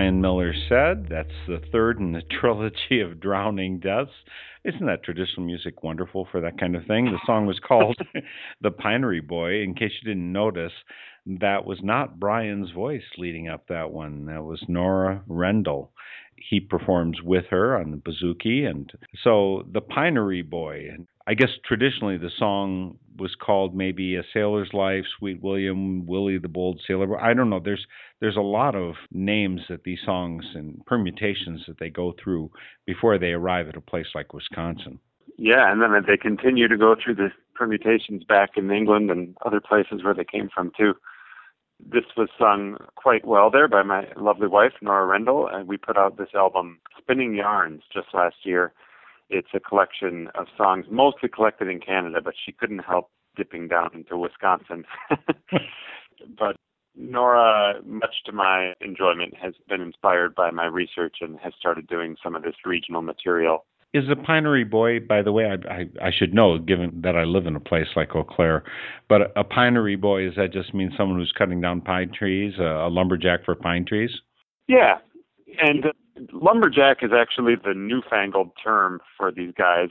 Brian 0.00 0.22
Miller 0.22 0.54
said. 0.66 1.08
That's 1.10 1.28
the 1.46 1.60
third 1.70 1.98
in 1.98 2.12
the 2.12 2.22
trilogy 2.40 3.02
of 3.02 3.20
Drowning 3.20 3.80
Deaths. 3.80 4.10
Isn't 4.64 4.86
that 4.86 5.02
traditional 5.02 5.44
music 5.44 5.82
wonderful 5.82 6.26
for 6.32 6.40
that 6.40 6.58
kind 6.58 6.74
of 6.74 6.86
thing? 6.86 7.04
The 7.04 7.20
song 7.26 7.44
was 7.44 7.58
called 7.58 7.98
The 8.62 8.70
Pinery 8.70 9.20
Boy. 9.20 9.62
In 9.62 9.74
case 9.74 9.92
you 10.00 10.08
didn't 10.08 10.32
notice, 10.32 10.72
that 11.26 11.66
was 11.66 11.80
not 11.82 12.18
Brian's 12.18 12.70
voice 12.70 13.02
leading 13.18 13.48
up 13.48 13.68
that 13.68 13.90
one. 13.90 14.24
That 14.24 14.42
was 14.42 14.64
Norah 14.68 15.22
Rendell 15.28 15.90
he 16.48 16.58
performs 16.58 17.20
with 17.22 17.44
her 17.50 17.78
on 17.78 17.90
the 17.90 17.98
bouzouki 17.98 18.66
and 18.66 18.90
so 19.22 19.62
the 19.72 19.80
pinery 19.80 20.40
boy 20.40 20.88
i 21.26 21.34
guess 21.34 21.50
traditionally 21.66 22.16
the 22.16 22.30
song 22.38 22.96
was 23.20 23.34
called 23.40 23.74
maybe 23.74 24.16
a 24.16 24.22
sailor's 24.32 24.70
life 24.72 25.04
sweet 25.18 25.42
william 25.42 26.06
willie 26.06 26.38
the 26.38 26.48
bold 26.48 26.80
sailor 26.86 27.20
i 27.20 27.34
don't 27.34 27.50
know. 27.50 27.60
There's 27.62 27.86
there's 28.20 28.36
a 28.36 28.40
lot 28.40 28.74
of 28.74 28.94
names 29.12 29.60
that 29.68 29.84
these 29.84 30.00
songs 30.04 30.44
and 30.54 30.84
permutations 30.86 31.62
that 31.68 31.78
they 31.78 31.90
go 31.90 32.14
through 32.22 32.50
before 32.86 33.18
they 33.18 33.32
arrive 33.32 33.68
at 33.68 33.76
a 33.76 33.80
place 33.80 34.06
like 34.14 34.32
wisconsin. 34.32 34.98
Yeah 35.36 35.70
and 35.70 35.80
then 35.80 35.90
they 36.06 36.16
continue 36.16 36.68
to 36.68 36.76
go 36.76 36.96
through 37.02 37.16
the 37.16 37.28
permutations 37.54 38.24
back 38.24 38.50
in 38.56 38.70
england 38.70 39.10
and 39.10 39.36
other 39.44 39.60
places 39.60 40.02
where 40.02 40.14
they 40.14 40.24
came 40.24 40.48
from 40.52 40.72
too. 40.76 40.94
This 41.78 42.04
was 42.16 42.28
sung 42.38 42.76
quite 42.96 43.26
well 43.26 43.50
there 43.50 43.68
by 43.68 43.82
my 43.82 44.06
lovely 44.16 44.48
wife, 44.48 44.72
Norah 44.82 45.06
Rendell, 45.06 45.48
and 45.50 45.66
we 45.66 45.76
put 45.78 45.96
out 45.96 46.18
this 46.18 46.34
album, 46.34 46.78
Spinning 46.98 47.34
Yarns, 47.34 47.82
just 47.92 48.08
last 48.12 48.36
year. 48.44 48.74
It's 49.30 49.48
a 49.54 49.60
collection 49.60 50.28
of 50.34 50.46
songs 50.56 50.86
mostly 50.90 51.28
collected 51.28 51.68
in 51.68 51.80
Canada, 51.80 52.20
but 52.22 52.34
she 52.44 52.52
couldn't 52.52 52.80
help 52.80 53.10
dipping 53.36 53.68
down 53.68 53.90
into 53.94 54.16
Wisconsin. 54.16 54.84
but 56.38 56.56
Norah, 56.96 57.80
much 57.84 58.14
to 58.26 58.32
my 58.32 58.74
enjoyment, 58.80 59.34
has 59.40 59.54
been 59.68 59.80
inspired 59.80 60.34
by 60.34 60.50
my 60.50 60.66
research 60.66 61.18
and 61.20 61.38
has 61.40 61.52
started 61.58 61.86
doing 61.86 62.16
some 62.22 62.34
of 62.34 62.42
this 62.42 62.56
regional 62.66 63.02
material 63.02 63.64
is 63.92 64.04
a 64.08 64.14
pinery 64.14 64.64
boy, 64.64 65.00
by 65.00 65.22
the 65.22 65.32
way, 65.32 65.46
I, 65.46 65.72
I, 65.72 66.08
I 66.08 66.10
should 66.16 66.32
know, 66.32 66.58
given 66.58 67.00
that 67.02 67.16
I 67.16 67.24
live 67.24 67.46
in 67.46 67.56
a 67.56 67.60
place 67.60 67.88
like 67.96 68.14
Eau 68.14 68.22
Claire, 68.22 68.62
but 69.08 69.32
a, 69.36 69.42
pinery 69.42 69.96
boy, 69.96 70.26
does 70.26 70.36
that 70.36 70.52
just 70.52 70.72
mean 70.72 70.92
someone 70.96 71.18
who's 71.18 71.32
cutting 71.36 71.60
down 71.60 71.80
pine 71.80 72.12
trees, 72.16 72.54
a, 72.58 72.62
a 72.62 72.88
lumberjack 72.88 73.44
for 73.44 73.54
pine 73.56 73.84
trees? 73.84 74.10
Yeah. 74.68 74.98
And 75.58 75.86
uh, 75.86 75.92
lumberjack 76.32 76.98
is 77.02 77.10
actually 77.16 77.54
the 77.56 77.74
newfangled 77.74 78.52
term 78.62 79.00
for 79.16 79.30
these 79.30 79.52
guys. 79.56 79.88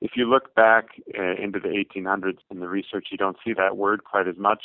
If 0.00 0.12
you 0.16 0.28
look 0.28 0.54
back 0.54 0.86
uh, 1.16 1.34
into 1.42 1.60
the 1.60 1.68
1800s 1.68 2.38
in 2.50 2.60
the 2.60 2.68
research, 2.68 3.08
you 3.10 3.18
don't 3.18 3.36
see 3.44 3.52
that 3.54 3.76
word 3.76 4.04
quite 4.04 4.26
as 4.26 4.36
much 4.36 4.62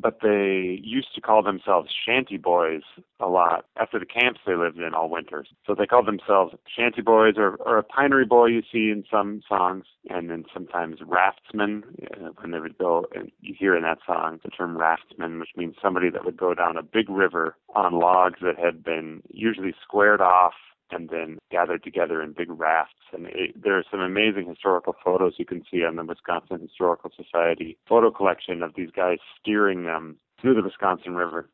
but 0.00 0.18
they 0.22 0.80
used 0.82 1.14
to 1.14 1.20
call 1.20 1.42
themselves 1.42 1.90
shanty 2.06 2.36
boys 2.36 2.82
a 3.18 3.28
lot 3.28 3.66
after 3.78 3.98
the 3.98 4.06
camps 4.06 4.40
they 4.46 4.54
lived 4.54 4.78
in 4.78 4.94
all 4.94 5.08
winters. 5.08 5.48
So 5.66 5.74
they 5.74 5.86
called 5.86 6.06
themselves 6.06 6.54
shanty 6.74 7.02
boys 7.02 7.34
or, 7.36 7.56
or 7.56 7.78
a 7.78 7.82
pinery 7.82 8.26
boy 8.26 8.46
you 8.46 8.62
see 8.70 8.90
in 8.90 9.04
some 9.10 9.42
songs, 9.48 9.84
and 10.08 10.30
then 10.30 10.44
sometimes 10.52 10.98
raftsmen 11.06 11.84
uh, 12.02 12.30
when 12.40 12.50
they 12.52 12.60
would 12.60 12.78
go. 12.78 13.06
And 13.14 13.30
you 13.40 13.54
hear 13.58 13.76
in 13.76 13.82
that 13.82 13.98
song 14.06 14.40
the 14.42 14.50
term 14.50 14.76
raftsman, 14.76 15.40
which 15.40 15.50
means 15.56 15.76
somebody 15.82 16.10
that 16.10 16.24
would 16.24 16.36
go 16.36 16.54
down 16.54 16.76
a 16.76 16.82
big 16.82 17.08
river 17.08 17.56
on 17.74 17.98
logs 17.98 18.40
that 18.42 18.58
had 18.58 18.82
been 18.82 19.22
usually 19.28 19.74
squared 19.82 20.20
off 20.20 20.54
and 20.90 21.08
then 21.08 21.38
gathered 21.50 21.82
together 21.82 22.22
in 22.22 22.32
big 22.32 22.48
rafts. 22.50 22.94
And 23.12 23.26
it, 23.26 23.60
there 23.62 23.76
are 23.78 23.84
some 23.90 24.00
amazing 24.00 24.46
historical 24.48 24.94
photos 25.04 25.34
you 25.38 25.44
can 25.44 25.62
see 25.70 25.84
on 25.84 25.96
the 25.96 26.04
Wisconsin 26.04 26.60
Historical 26.60 27.10
Society 27.16 27.76
photo 27.88 28.10
collection 28.10 28.62
of 28.62 28.74
these 28.76 28.90
guys 28.90 29.18
steering 29.40 29.84
them 29.84 30.16
through 30.40 30.54
the 30.54 30.62
Wisconsin 30.62 31.14
River. 31.14 31.48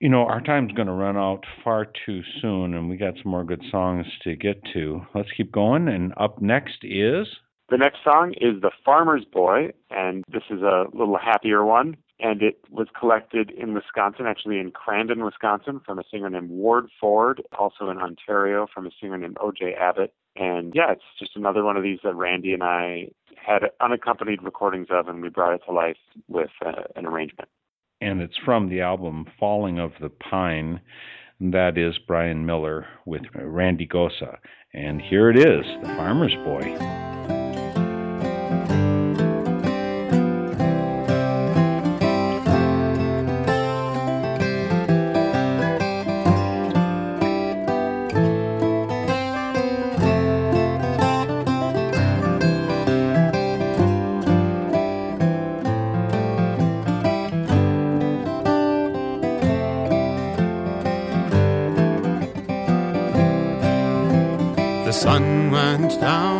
You 0.00 0.08
know, 0.08 0.26
our 0.26 0.40
time's 0.40 0.72
going 0.72 0.86
to 0.86 0.92
run 0.92 1.16
out 1.16 1.44
far 1.64 1.86
too 2.06 2.20
soon, 2.40 2.74
and 2.74 2.88
we 2.88 2.96
got 2.96 3.14
some 3.20 3.32
more 3.32 3.42
good 3.42 3.62
songs 3.68 4.06
to 4.22 4.36
get 4.36 4.62
to. 4.72 5.02
Let's 5.12 5.30
keep 5.36 5.50
going. 5.50 5.88
And 5.88 6.12
up 6.16 6.40
next 6.40 6.84
is. 6.84 7.26
The 7.68 7.76
next 7.76 7.98
song 8.04 8.32
is 8.40 8.62
The 8.62 8.70
Farmer's 8.84 9.24
Boy, 9.24 9.72
and 9.90 10.24
this 10.32 10.44
is 10.50 10.62
a 10.62 10.84
little 10.92 11.18
happier 11.18 11.64
one 11.64 11.96
and 12.20 12.42
it 12.42 12.58
was 12.70 12.88
collected 12.98 13.50
in 13.50 13.74
Wisconsin, 13.74 14.26
actually 14.26 14.58
in 14.58 14.72
Crandon, 14.72 15.24
Wisconsin, 15.24 15.80
from 15.84 15.98
a 15.98 16.02
singer 16.10 16.28
named 16.28 16.50
Ward 16.50 16.86
Ford, 17.00 17.42
also 17.56 17.90
in 17.90 17.98
Ontario 17.98 18.66
from 18.72 18.86
a 18.86 18.90
singer 19.00 19.16
named 19.16 19.36
O.J. 19.40 19.74
Abbott. 19.74 20.12
And 20.34 20.72
yeah, 20.74 20.92
it's 20.92 21.02
just 21.18 21.36
another 21.36 21.62
one 21.62 21.76
of 21.76 21.82
these 21.82 22.00
that 22.02 22.14
Randy 22.14 22.52
and 22.52 22.62
I 22.62 23.08
had 23.36 23.62
unaccompanied 23.80 24.42
recordings 24.42 24.88
of, 24.90 25.08
and 25.08 25.22
we 25.22 25.28
brought 25.28 25.54
it 25.54 25.62
to 25.66 25.72
life 25.72 25.96
with 26.26 26.50
uh, 26.64 26.82
an 26.96 27.06
arrangement. 27.06 27.48
And 28.00 28.20
it's 28.20 28.36
from 28.44 28.68
the 28.68 28.80
album 28.80 29.26
Falling 29.38 29.78
of 29.78 29.92
the 30.00 30.10
Pine. 30.10 30.80
That 31.40 31.78
is 31.78 31.98
Brian 32.06 32.46
Miller 32.46 32.86
with 33.06 33.22
Randy 33.34 33.86
Gosa. 33.86 34.38
And 34.74 35.00
here 35.00 35.30
it 35.30 35.36
is 35.36 35.64
The 35.82 35.88
Farmer's 35.96 36.34
Boy. 36.44 37.07
sun 65.08 65.50
went 65.50 65.98
down. 66.02 66.37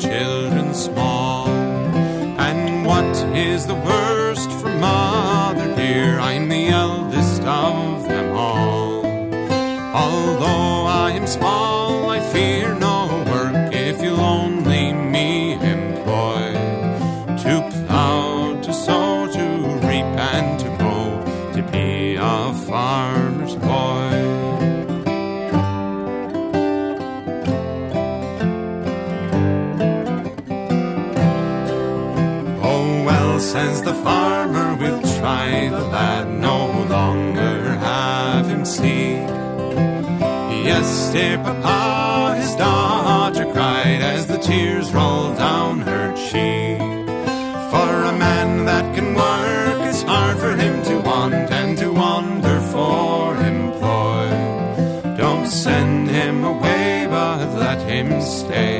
Says 0.00 0.39
dear 41.12 41.38
papa, 41.38 42.36
his 42.40 42.54
daughter 42.54 43.44
cried 43.52 44.00
as 44.00 44.26
the 44.28 44.38
tears 44.38 44.92
rolled 44.92 45.36
down 45.36 45.80
her 45.80 46.14
cheek. 46.14 46.78
For 47.70 47.90
a 48.12 48.14
man 48.16 48.64
that 48.66 48.94
can 48.94 49.14
work, 49.14 49.88
it's 49.88 50.02
hard 50.02 50.38
for 50.38 50.54
him 50.54 50.82
to 50.84 51.00
want 51.00 51.34
and 51.34 51.76
to 51.78 51.92
wander 51.92 52.60
for 52.72 53.36
employ. 53.36 54.28
Don't 55.16 55.48
send 55.48 56.08
him 56.08 56.44
away, 56.44 57.06
but 57.10 57.38
let 57.58 57.80
him 57.82 58.20
stay 58.20 58.79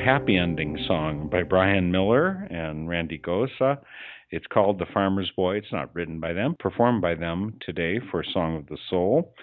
happy 0.00 0.36
ending 0.36 0.78
song 0.86 1.28
by 1.30 1.42
Brian 1.42 1.92
Miller 1.92 2.46
and 2.50 2.88
Randy 2.88 3.18
Gosa. 3.18 3.78
It's 4.30 4.46
called 4.46 4.78
The 4.78 4.86
Farmer's 4.94 5.30
Boy. 5.36 5.56
It's 5.56 5.72
not 5.72 5.94
written 5.94 6.20
by 6.20 6.32
them, 6.32 6.56
performed 6.58 7.02
by 7.02 7.14
them 7.14 7.58
today 7.64 8.00
for 8.10 8.24
Song 8.24 8.56
of 8.56 8.66
the 8.66 8.78
Soul. 8.88 9.34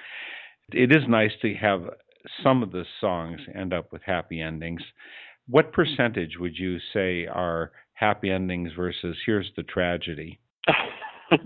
It 0.74 0.92
is 0.92 1.04
nice 1.08 1.32
to 1.44 1.54
have 1.56 1.82
some 2.44 2.64
of 2.64 2.72
the 2.72 2.86
songs 3.00 3.40
end 3.54 3.74
up 3.74 3.92
with 3.92 4.02
happy 4.04 4.42
endings. 4.42 4.82
What 5.48 5.72
percentage 5.72 6.38
would 6.40 6.58
you 6.58 6.78
say 6.92 7.28
are 7.28 7.72
happy 7.94 8.32
endings 8.32 8.72
versus 8.76 9.16
here's 9.26 9.52
the 9.56 9.64
tragedy? 9.64 10.40
uh, 10.68 11.38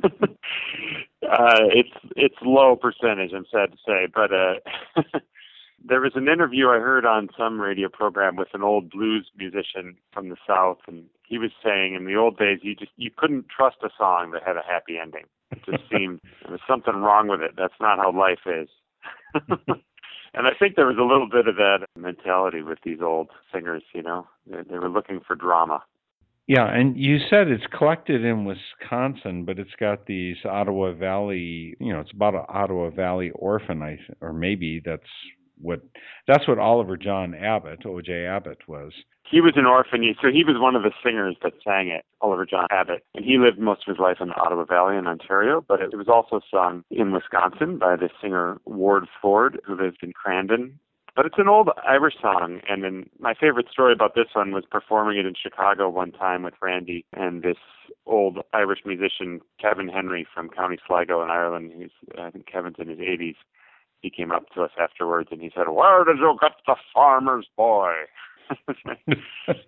it's 1.21 1.89
it's 2.15 2.35
low 2.43 2.75
percentage. 2.75 3.31
I'm 3.35 3.45
sad 3.51 3.71
to 3.71 3.77
say, 3.85 4.07
but 4.13 4.31
uh, 4.33 5.19
there 5.83 6.01
was 6.01 6.13
an 6.15 6.27
interview 6.27 6.67
I 6.67 6.79
heard 6.79 7.05
on 7.05 7.29
some 7.37 7.59
radio 7.59 7.89
program 7.89 8.35
with 8.35 8.49
an 8.53 8.61
old 8.61 8.89
blues 8.89 9.29
musician 9.37 9.95
from 10.13 10.29
the 10.29 10.35
South, 10.47 10.77
and 10.87 11.05
he 11.27 11.37
was 11.37 11.51
saying 11.63 11.95
in 11.95 12.05
the 12.05 12.15
old 12.15 12.37
days 12.37 12.59
you 12.61 12.75
just 12.75 12.91
you 12.97 13.09
couldn't 13.15 13.45
trust 13.49 13.77
a 13.83 13.89
song 13.97 14.31
that 14.31 14.43
had 14.45 14.57
a 14.57 14.63
happy 14.67 14.97
ending. 15.01 15.25
It 15.51 15.59
just 15.65 15.83
seemed 15.91 16.21
there 16.43 16.51
was 16.51 16.61
something 16.67 16.95
wrong 16.95 17.27
with 17.27 17.41
it. 17.41 17.51
That's 17.57 17.73
not 17.79 17.97
how 17.99 18.11
life 18.11 18.45
is. 18.45 18.69
and 20.33 20.47
I 20.47 20.51
think 20.57 20.75
there 20.75 20.87
was 20.87 20.97
a 20.99 21.03
little 21.03 21.29
bit 21.29 21.47
of 21.47 21.55
that 21.55 21.85
mentality 21.97 22.61
with 22.61 22.79
these 22.83 22.99
old 23.01 23.29
singers. 23.53 23.83
You 23.93 24.03
know, 24.03 24.27
they, 24.45 24.61
they 24.69 24.79
were 24.79 24.89
looking 24.89 25.19
for 25.25 25.35
drama. 25.35 25.83
Yeah, 26.47 26.65
and 26.65 26.97
you 26.97 27.19
said 27.29 27.47
it's 27.47 27.63
collected 27.77 28.25
in 28.25 28.45
Wisconsin, 28.45 29.45
but 29.45 29.57
it's 29.57 29.75
got 29.79 30.05
these 30.05 30.37
Ottawa 30.43 30.91
Valley. 30.91 31.75
You 31.79 31.93
know, 31.93 31.99
it's 32.01 32.11
about 32.11 32.35
an 32.35 32.45
Ottawa 32.49 32.89
Valley 32.89 33.31
orphan, 33.35 33.81
I 33.81 33.99
or 34.19 34.33
maybe 34.33 34.81
that's 34.83 35.03
what 35.61 35.81
that's 36.27 36.47
what 36.47 36.59
Oliver 36.59 36.97
John 36.97 37.33
Abbott, 37.33 37.85
O.J. 37.85 38.25
Abbott, 38.25 38.59
was. 38.67 38.91
He 39.29 39.39
was 39.39 39.53
an 39.55 39.65
orphan, 39.65 40.03
so 40.21 40.27
he 40.29 40.43
was 40.43 40.57
one 40.59 40.75
of 40.75 40.83
the 40.83 40.91
singers 41.03 41.37
that 41.41 41.53
sang 41.63 41.87
it, 41.87 42.03
Oliver 42.19 42.45
John 42.45 42.67
Abbott, 42.69 43.05
and 43.15 43.23
he 43.23 43.37
lived 43.37 43.59
most 43.59 43.87
of 43.87 43.95
his 43.95 43.99
life 43.99 44.17
in 44.19 44.27
the 44.27 44.35
Ottawa 44.35 44.65
Valley 44.65 44.97
in 44.97 45.07
Ontario. 45.07 45.63
But 45.65 45.81
it 45.81 45.95
was 45.95 46.09
also 46.09 46.41
sung 46.51 46.83
in 46.91 47.13
Wisconsin 47.13 47.77
by 47.77 47.95
the 47.95 48.09
singer 48.21 48.59
Ward 48.65 49.05
Ford, 49.21 49.59
who 49.65 49.81
lived 49.81 49.99
in 50.03 50.11
Crandon. 50.11 50.73
But 51.15 51.25
it's 51.25 51.37
an 51.37 51.47
old 51.49 51.69
Irish 51.87 52.15
song, 52.21 52.61
and 52.69 52.83
then 52.83 53.09
my 53.19 53.33
favorite 53.33 53.67
story 53.69 53.91
about 53.93 54.15
this 54.15 54.27
one 54.33 54.51
was 54.51 54.63
performing 54.69 55.17
it 55.17 55.25
in 55.25 55.33
Chicago 55.41 55.89
one 55.89 56.11
time 56.11 56.43
with 56.43 56.53
Randy 56.61 57.05
and 57.13 57.43
this 57.43 57.57
old 58.05 58.39
Irish 58.53 58.79
musician 58.85 59.41
Kevin 59.59 59.89
Henry 59.89 60.25
from 60.33 60.49
County 60.49 60.77
Sligo 60.87 61.21
in 61.21 61.29
Ireland. 61.29 61.73
He's 61.77 61.89
I 62.17 62.31
think 62.31 62.47
Kevin's 62.47 62.77
in 62.79 62.87
his 62.87 62.99
80s 62.99 63.35
he 64.01 64.09
came 64.09 64.31
up 64.31 64.49
to 64.53 64.63
us 64.63 64.71
afterwards 64.79 65.29
and 65.31 65.41
he 65.41 65.51
said, 65.55 65.69
"Where 65.69 66.03
did 66.03 66.17
you 66.17 66.37
get 66.41 66.53
the 66.65 66.75
farmer's 66.93 67.47
boy?" 67.55 67.93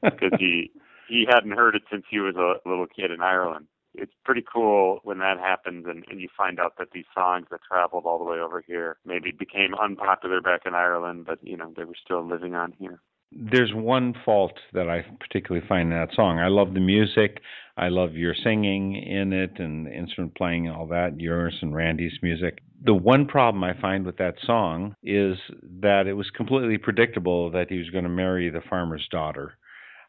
Because 0.02 0.32
he 0.40 0.72
he 1.08 1.26
hadn't 1.30 1.52
heard 1.52 1.76
it 1.76 1.84
since 1.90 2.06
he 2.10 2.20
was 2.20 2.36
a 2.36 2.68
little 2.68 2.88
kid 2.88 3.12
in 3.12 3.22
Ireland. 3.22 3.68
It's 3.94 4.14
pretty 4.26 4.44
cool 4.52 5.00
when 5.04 5.20
that 5.20 5.38
happens 5.38 5.86
and, 5.88 6.04
and 6.10 6.20
you 6.20 6.28
find 6.36 6.60
out 6.60 6.78
that 6.80 6.92
these 6.94 7.06
songs 7.14 7.46
that 7.52 7.60
traveled 7.62 8.06
all 8.06 8.18
the 8.18 8.24
way 8.24 8.40
over 8.40 8.64
here 8.66 8.98
maybe 9.06 9.32
became 9.32 9.76
unpopular 9.76 10.42
back 10.42 10.62
in 10.66 10.74
Ireland, 10.74 11.26
but 11.26 11.40
you 11.44 11.56
know 11.56 11.72
they 11.76 11.84
were 11.84 11.96
still 12.04 12.28
living 12.28 12.56
on 12.56 12.74
here 12.80 13.02
there's 13.36 13.72
one 13.74 14.14
fault 14.26 14.54
that 14.74 14.90
I 14.90 15.06
particularly 15.20 15.66
find 15.68 15.92
in 15.92 15.98
that 15.98 16.14
song. 16.16 16.40
I 16.40 16.48
love 16.48 16.74
the 16.74 16.80
music. 16.80 17.42
I 17.78 17.88
love 17.90 18.14
your 18.14 18.36
singing 18.44 18.96
in 18.96 19.34
it 19.34 19.60
and 19.60 19.88
the 19.88 19.92
instrument 19.92 20.36
playing, 20.36 20.68
and 20.68 20.76
all 20.76 20.88
that, 20.88 21.20
yours 21.20 21.58
and 21.62 21.76
Randy's 21.76 22.14
music. 22.22 22.60
The 22.86 22.94
one 22.94 23.26
problem 23.26 23.64
I 23.64 23.80
find 23.80 24.06
with 24.06 24.18
that 24.18 24.36
song 24.46 24.96
is 25.04 25.38
that 25.82 26.06
it 26.08 26.14
was 26.14 26.30
completely 26.32 26.78
predictable 26.78 27.50
that 27.52 27.70
he 27.70 27.78
was 27.78 27.90
going 27.90 28.04
to 28.04 28.10
marry 28.10 28.50
the 28.50 28.62
farmer's 28.70 29.08
daughter. 29.10 29.58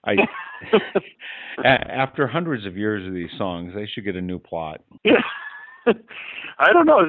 I 0.05 0.17
after 1.65 2.27
hundreds 2.27 2.67
of 2.67 2.77
years 2.77 3.07
of 3.07 3.15
these 3.15 3.31
songs, 3.39 3.73
they 3.75 3.87
should 3.87 4.05
get 4.05 4.17
a 4.17 4.21
new 4.21 4.39
plot. 4.39 4.81
I 6.59 6.73
don't 6.73 6.87
know. 6.87 7.03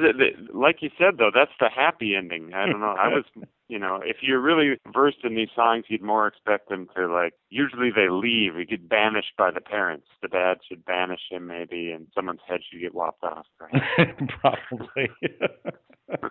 Like 0.54 0.76
you 0.80 0.90
said, 0.98 1.18
though, 1.18 1.30
that's 1.34 1.52
the 1.60 1.68
happy 1.74 2.14
ending. 2.14 2.52
I 2.54 2.66
don't 2.66 2.80
know. 2.80 2.94
I 2.98 3.08
was, 3.08 3.24
you 3.68 3.78
know, 3.78 4.00
if 4.04 4.18
you're 4.22 4.40
really 4.40 4.78
versed 4.92 5.18
in 5.24 5.34
these 5.34 5.48
songs, 5.54 5.84
you'd 5.88 6.02
more 6.02 6.26
expect 6.26 6.68
them 6.68 6.88
to 6.96 7.12
like. 7.12 7.34
Usually, 7.50 7.90
they 7.90 8.08
leave. 8.08 8.54
He 8.56 8.64
get 8.64 8.88
banished 8.88 9.32
by 9.36 9.50
the 9.50 9.60
parents. 9.60 10.06
The 10.22 10.28
dad 10.28 10.58
should 10.68 10.84
banish 10.84 11.20
him, 11.30 11.46
maybe, 11.46 11.90
and 11.90 12.06
someone's 12.14 12.40
head 12.46 12.60
should 12.70 12.80
get 12.80 12.94
lopped 12.94 13.24
off. 13.24 13.46
Right? 13.60 13.82
Probably. 14.40 15.08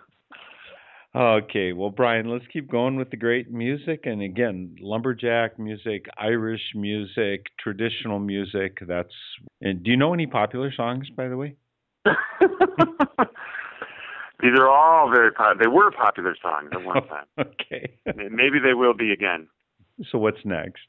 Okay, 1.16 1.72
well, 1.72 1.88
Brian, 1.88 2.28
let's 2.28 2.44
keep 2.52 2.70
going 2.70 2.96
with 2.96 3.08
the 3.08 3.16
great 3.16 3.50
music. 3.50 4.00
And 4.04 4.20
again, 4.20 4.76
lumberjack 4.78 5.58
music, 5.58 6.04
Irish 6.18 6.60
music, 6.74 7.46
traditional 7.58 8.18
music. 8.18 8.76
That's. 8.86 9.14
And 9.62 9.82
do 9.82 9.90
you 9.90 9.96
know 9.96 10.12
any 10.12 10.26
popular 10.26 10.70
songs, 10.76 11.08
by 11.16 11.28
the 11.28 11.38
way? 11.38 11.56
These 14.40 14.52
are 14.58 14.68
all 14.68 15.10
very 15.10 15.32
popular. 15.32 15.64
They 15.64 15.68
were 15.68 15.90
popular 15.90 16.36
songs 16.40 16.70
at 16.72 16.84
one 16.84 17.06
time. 17.08 17.26
okay. 17.38 17.94
Maybe 18.04 18.58
they 18.58 18.74
will 18.74 18.94
be 18.94 19.12
again. 19.12 19.48
So 20.10 20.18
what's 20.18 20.44
next? 20.44 20.82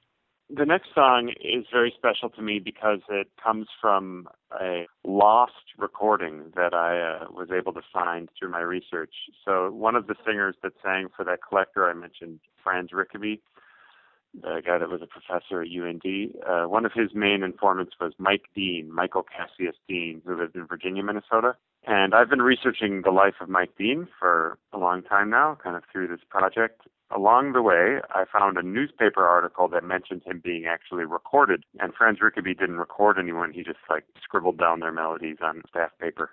The 0.49 0.65
next 0.65 0.89
song 0.95 1.33
is 1.41 1.65
very 1.71 1.93
special 1.97 2.29
to 2.29 2.41
me 2.41 2.59
because 2.59 2.99
it 3.09 3.27
comes 3.41 3.67
from 3.81 4.29
a 4.61 4.85
lost 5.03 5.75
recording 5.77 6.53
that 6.55 6.73
I 6.73 7.01
uh, 7.01 7.27
was 7.31 7.49
able 7.51 7.73
to 7.73 7.81
find 7.91 8.29
through 8.37 8.51
my 8.51 8.61
research. 8.61 9.13
So 9.43 9.69
one 9.71 9.95
of 9.95 10.07
the 10.07 10.15
singers 10.25 10.55
that 10.63 10.71
sang 10.81 11.07
for 11.15 11.25
that 11.25 11.39
collector 11.47 11.89
I 11.89 11.93
mentioned, 11.93 12.39
Franz 12.63 12.91
Rickaby, 12.93 13.41
the 14.33 14.61
guy 14.65 14.77
that 14.77 14.89
was 14.89 15.01
a 15.01 15.07
professor 15.07 15.61
at 15.61 15.67
UND. 15.67 16.33
Uh, 16.47 16.69
one 16.69 16.85
of 16.85 16.93
his 16.93 17.13
main 17.13 17.43
informants 17.43 17.93
was 17.99 18.13
Mike 18.17 18.45
Dean, 18.55 18.89
Michael 18.93 19.23
Cassius 19.23 19.75
Dean, 19.87 20.21
who 20.25 20.37
lived 20.37 20.55
in 20.55 20.65
Virginia, 20.65 21.03
Minnesota. 21.03 21.55
And 21.87 22.13
I've 22.13 22.29
been 22.29 22.41
researching 22.41 23.03
the 23.03 23.11
life 23.11 23.35
of 23.39 23.47
Mike 23.47 23.71
Dean 23.77 24.09
for 24.19 24.57
a 24.73 24.77
long 24.77 25.03
time 25.03 25.29
now, 25.29 25.57
kind 25.63 25.77
of 25.77 25.83
through 25.89 26.09
this 26.09 26.19
project. 26.29 26.81
Along 27.15 27.53
the 27.53 27.61
way, 27.61 28.01
I 28.09 28.25
found 28.29 28.57
a 28.57 28.61
newspaper 28.61 29.25
article 29.25 29.69
that 29.69 29.85
mentioned 29.85 30.23
him 30.25 30.41
being 30.43 30.65
actually 30.65 31.05
recorded. 31.05 31.63
And 31.79 31.93
Franz 31.93 32.19
Rickaby 32.19 32.59
didn't 32.59 32.75
record 32.75 33.17
anyone, 33.17 33.53
he 33.53 33.63
just 33.63 33.79
like 33.89 34.03
scribbled 34.21 34.57
down 34.59 34.81
their 34.81 34.91
melodies 34.91 35.37
on 35.41 35.61
staff 35.69 35.91
paper. 35.97 36.31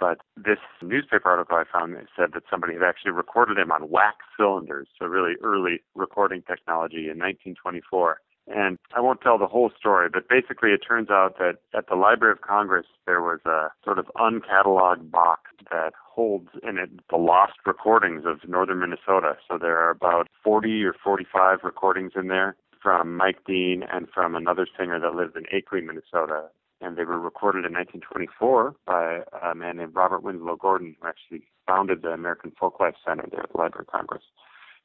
But 0.00 0.22
this 0.38 0.58
newspaper 0.80 1.28
article 1.28 1.58
I 1.58 1.64
found 1.70 1.94
said 2.16 2.30
that 2.32 2.44
somebody 2.50 2.72
had 2.72 2.82
actually 2.82 3.10
recorded 3.10 3.58
him 3.58 3.70
on 3.70 3.90
wax 3.90 4.16
cylinders, 4.38 4.88
so 4.98 5.04
really 5.04 5.34
early 5.42 5.82
recording 5.94 6.42
technology 6.48 7.10
in 7.10 7.18
1924. 7.18 8.20
And 8.50 8.78
I 8.94 9.00
won't 9.00 9.20
tell 9.20 9.38
the 9.38 9.46
whole 9.46 9.70
story, 9.78 10.08
but 10.12 10.28
basically 10.28 10.70
it 10.70 10.78
turns 10.78 11.10
out 11.10 11.38
that 11.38 11.56
at 11.76 11.88
the 11.88 11.96
Library 11.96 12.32
of 12.32 12.40
Congress 12.40 12.86
there 13.06 13.20
was 13.20 13.40
a 13.44 13.68
sort 13.84 13.98
of 13.98 14.06
uncatalogued 14.16 15.10
box 15.10 15.50
that 15.70 15.92
holds 16.02 16.48
in 16.62 16.78
it 16.78 16.90
the 17.10 17.16
lost 17.16 17.54
recordings 17.66 18.24
of 18.26 18.48
northern 18.48 18.80
Minnesota. 18.80 19.36
So 19.48 19.58
there 19.58 19.78
are 19.78 19.90
about 19.90 20.28
40 20.42 20.82
or 20.84 20.94
45 20.94 21.58
recordings 21.62 22.12
in 22.16 22.28
there 22.28 22.56
from 22.82 23.16
Mike 23.16 23.44
Dean 23.46 23.82
and 23.92 24.08
from 24.14 24.34
another 24.34 24.66
singer 24.78 24.98
that 25.00 25.14
lived 25.14 25.36
in 25.36 25.44
Akeley, 25.44 25.84
Minnesota 25.84 26.44
and 26.80 26.96
they 26.96 27.04
were 27.04 27.18
recorded 27.18 27.64
in 27.64 27.72
1924 27.72 28.74
by 28.86 29.20
a 29.42 29.54
man 29.54 29.78
named 29.78 29.94
Robert 29.94 30.22
Winslow 30.22 30.56
Gordon, 30.56 30.94
who 31.00 31.08
actually 31.08 31.42
founded 31.66 32.02
the 32.02 32.10
American 32.10 32.52
Folklife 32.60 32.94
Center 33.06 33.26
there 33.30 33.42
at 33.42 33.52
the 33.52 33.58
Library 33.58 33.84
of 33.86 33.92
Congress. 33.92 34.22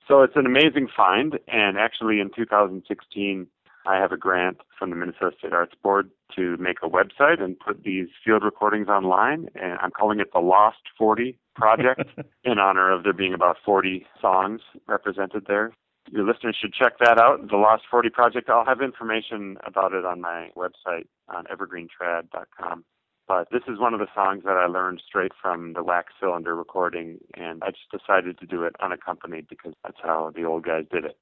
So 0.07 0.21
it's 0.21 0.35
an 0.35 0.45
amazing 0.45 0.87
find, 0.95 1.39
and 1.47 1.77
actually 1.77 2.19
in 2.19 2.29
2016, 2.35 3.47
I 3.85 3.95
have 3.97 4.11
a 4.11 4.17
grant 4.17 4.57
from 4.77 4.89
the 4.89 4.95
Minnesota 4.95 5.31
State 5.37 5.53
Arts 5.53 5.75
Board 5.81 6.09
to 6.35 6.57
make 6.57 6.77
a 6.83 6.89
website 6.89 7.41
and 7.41 7.59
put 7.59 7.83
these 7.83 8.07
field 8.23 8.43
recordings 8.43 8.87
online, 8.87 9.49
and 9.55 9.77
I'm 9.81 9.91
calling 9.91 10.19
it 10.19 10.31
the 10.33 10.39
Lost 10.39 10.79
40 10.97 11.37
Project 11.55 12.09
in 12.43 12.59
honor 12.59 12.91
of 12.91 13.03
there 13.03 13.13
being 13.13 13.33
about 13.33 13.57
40 13.65 14.05
songs 14.21 14.61
represented 14.87 15.45
there 15.47 15.73
your 16.11 16.25
listeners 16.25 16.57
should 16.59 16.73
check 16.73 16.93
that 16.99 17.17
out, 17.17 17.49
the 17.49 17.57
Lost 17.57 17.83
40 17.89 18.09
Project. 18.09 18.49
I'll 18.49 18.65
have 18.65 18.81
information 18.81 19.57
about 19.65 19.93
it 19.93 20.05
on 20.05 20.21
my 20.21 20.49
website 20.55 21.07
on 21.29 21.45
evergreentrad.com. 21.45 22.83
But 23.27 23.47
this 23.51 23.63
is 23.67 23.79
one 23.79 23.93
of 23.93 23.99
the 23.99 24.07
songs 24.13 24.43
that 24.43 24.57
I 24.57 24.65
learned 24.65 25.01
straight 25.07 25.31
from 25.41 25.73
the 25.73 25.83
wax 25.83 26.13
cylinder 26.19 26.55
recording, 26.55 27.19
and 27.35 27.63
I 27.63 27.71
just 27.71 27.89
decided 27.91 28.37
to 28.39 28.45
do 28.45 28.63
it 28.63 28.75
unaccompanied 28.81 29.47
because 29.47 29.73
that's 29.83 29.97
how 30.03 30.31
the 30.35 30.43
old 30.43 30.65
guys 30.65 30.85
did 30.91 31.05
it. 31.05 31.17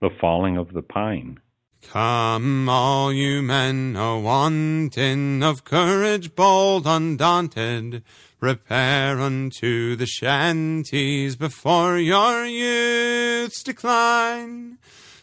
The 0.00 0.10
Falling 0.20 0.56
of 0.56 0.72
the 0.72 0.82
Pine. 0.82 1.40
Come, 1.82 2.68
all 2.68 3.12
you 3.12 3.42
men 3.42 3.94
a 3.94 4.18
wanting 4.18 5.42
of 5.42 5.64
courage 5.64 6.34
bold, 6.34 6.86
undaunted, 6.86 8.02
repair 8.40 9.20
unto 9.20 9.94
the 9.94 10.06
shanties 10.06 11.36
before 11.36 11.98
your 11.98 12.46
youth's 12.46 13.62
decline. 13.62 14.78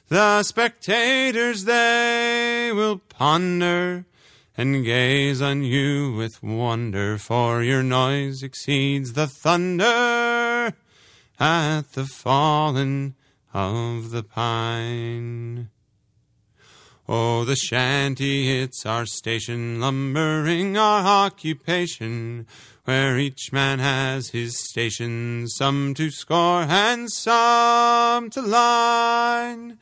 The 0.09 0.43
spectators 0.43 1.65
they 1.65 2.72
will 2.74 2.99
ponder 3.09 4.05
and 4.62 4.86
gaze 4.86 5.41
on 5.41 5.64
you 5.64 6.14
with 6.14 6.43
wonder, 6.43 7.18
for 7.18 7.64
your 7.64 7.82
noise 7.82 8.43
exceeds 8.43 9.14
the 9.14 9.26
thunder 9.26 10.72
at 11.39 11.82
the 11.93 12.05
falling 12.05 13.16
of 13.55 14.12
the 14.12 14.22
pine. 14.22 15.72
Oh, 17.09 17.43
the 17.43 17.55
shanty, 17.55 18.62
it's 18.62 18.86
our 18.86 19.07
station, 19.07 19.80
lumbering 19.80 20.78
our 20.78 21.26
occupation, 21.26 22.45
where 22.86 23.18
each 23.18 23.51
man 23.51 23.80
has 23.80 24.30
his 24.30 24.59
station, 24.59 25.47
some 25.47 25.95
to 25.95 26.12
score 26.12 26.68
and 26.70 27.12
some 27.12 28.30
to 28.30 28.41
line. 28.43 29.80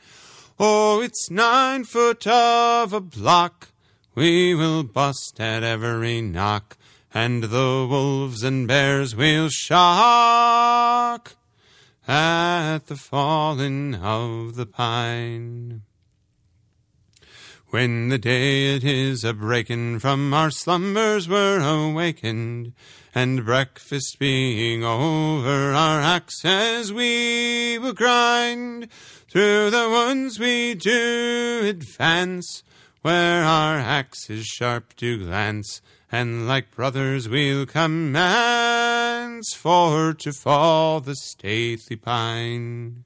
Oh, 0.58 1.02
it's 1.02 1.30
nine 1.30 1.84
foot 1.84 2.26
of 2.26 2.94
a 2.94 3.00
block, 3.02 3.69
we 4.14 4.54
will 4.54 4.82
bust 4.82 5.40
at 5.40 5.62
every 5.62 6.20
knock, 6.20 6.76
and 7.12 7.44
the 7.44 7.86
wolves 7.88 8.42
and 8.42 8.66
bears 8.68 9.14
will 9.14 9.48
shock 9.48 11.34
at 12.06 12.86
the 12.86 12.96
falling 12.96 13.94
of 13.94 14.56
the 14.56 14.66
pine. 14.66 15.82
When 17.68 18.08
the 18.08 18.18
day 18.18 18.74
it 18.74 18.82
is 18.82 19.22
a 19.22 19.32
breaking 19.32 20.00
from 20.00 20.34
our 20.34 20.50
slumbers 20.50 21.28
we're 21.28 21.60
awakened, 21.60 22.72
and 23.14 23.44
breakfast 23.44 24.18
being 24.18 24.82
over, 24.82 25.72
our 25.72 26.00
axes 26.00 26.92
we 26.92 27.78
will 27.78 27.92
grind. 27.92 28.88
Through 29.30 29.70
the 29.70 29.88
woods 29.88 30.40
we 30.40 30.74
do 30.74 31.60
advance, 31.64 32.64
where 33.02 33.42
our 33.44 33.78
axes 33.78 34.46
sharp 34.46 34.94
do 34.96 35.24
glance, 35.24 35.80
and 36.12 36.46
like 36.46 36.70
brothers 36.70 37.28
we'll 37.28 37.66
commence 37.66 39.54
for 39.54 40.12
to 40.14 40.32
fall 40.32 41.00
the 41.00 41.14
stately 41.14 41.96
pine. 41.96 43.04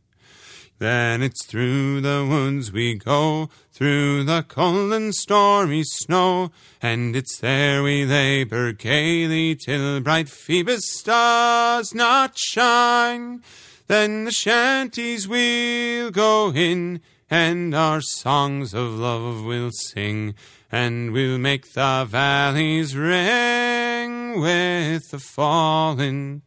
Then 0.79 1.23
it's 1.23 1.47
through 1.47 2.01
the 2.01 2.27
woods 2.29 2.73
we 2.73 2.95
go, 2.95 3.49
through 3.73 4.25
the 4.25 4.45
cold 4.47 4.93
and 4.93 5.15
stormy 5.15 5.85
snow, 5.85 6.51
and 6.83 7.15
it's 7.15 7.39
there 7.39 7.83
we 7.83 8.05
labor 8.05 8.73
gaily 8.73 9.55
till 9.55 10.01
bright 10.01 10.29
Phoebus 10.29 11.03
does 11.05 11.95
not 11.95 12.37
shine. 12.37 13.43
Then 13.87 14.25
the 14.25 14.33
shanties 14.33 15.29
we'll 15.29 16.11
go 16.11 16.53
in, 16.53 17.01
and 17.35 17.75
our 17.75 18.01
songs 18.01 18.73
of 18.75 18.93
love 18.93 19.45
we'll 19.45 19.73
sing, 19.73 20.37
and 20.71 21.11
we'll 21.11 21.37
make 21.37 21.73
the 21.73 22.07
valleys 22.09 22.97
ring 22.97 24.41
with 24.41 25.11
the 25.11 25.19
falling 25.19 26.43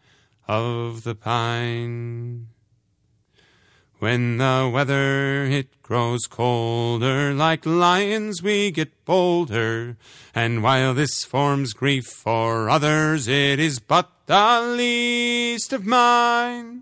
of 0.47 1.03
the 1.03 1.13
pine. 1.13 2.47
When 3.99 4.38
the 4.38 4.71
weather 4.73 5.43
it 5.43 5.81
grows 5.81 6.25
colder, 6.25 7.33
like 7.33 7.65
lions 7.65 8.41
we 8.41 8.71
get 8.71 9.03
bolder, 9.03 9.97
and 10.33 10.63
while 10.63 10.93
this 10.93 11.25
forms 11.25 11.73
grief 11.73 12.05
for 12.05 12.69
others, 12.69 13.27
it 13.27 13.59
is 13.59 13.79
but 13.79 14.09
the 14.25 14.61
least 14.77 15.73
of 15.73 15.85
mine. 15.85 16.76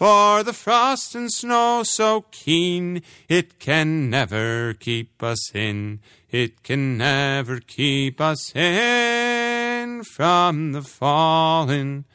For 0.00 0.42
the 0.42 0.54
frost 0.54 1.14
and 1.14 1.30
snow 1.30 1.82
so 1.82 2.24
keen, 2.30 3.02
it 3.28 3.58
can 3.58 4.08
never 4.08 4.72
keep 4.72 5.22
us 5.22 5.54
in, 5.54 6.00
it 6.30 6.62
can 6.62 6.96
never 6.96 7.60
keep 7.60 8.18
us 8.18 8.56
in 8.56 10.02
from 10.04 10.72
the 10.72 10.80
falling 10.80 12.06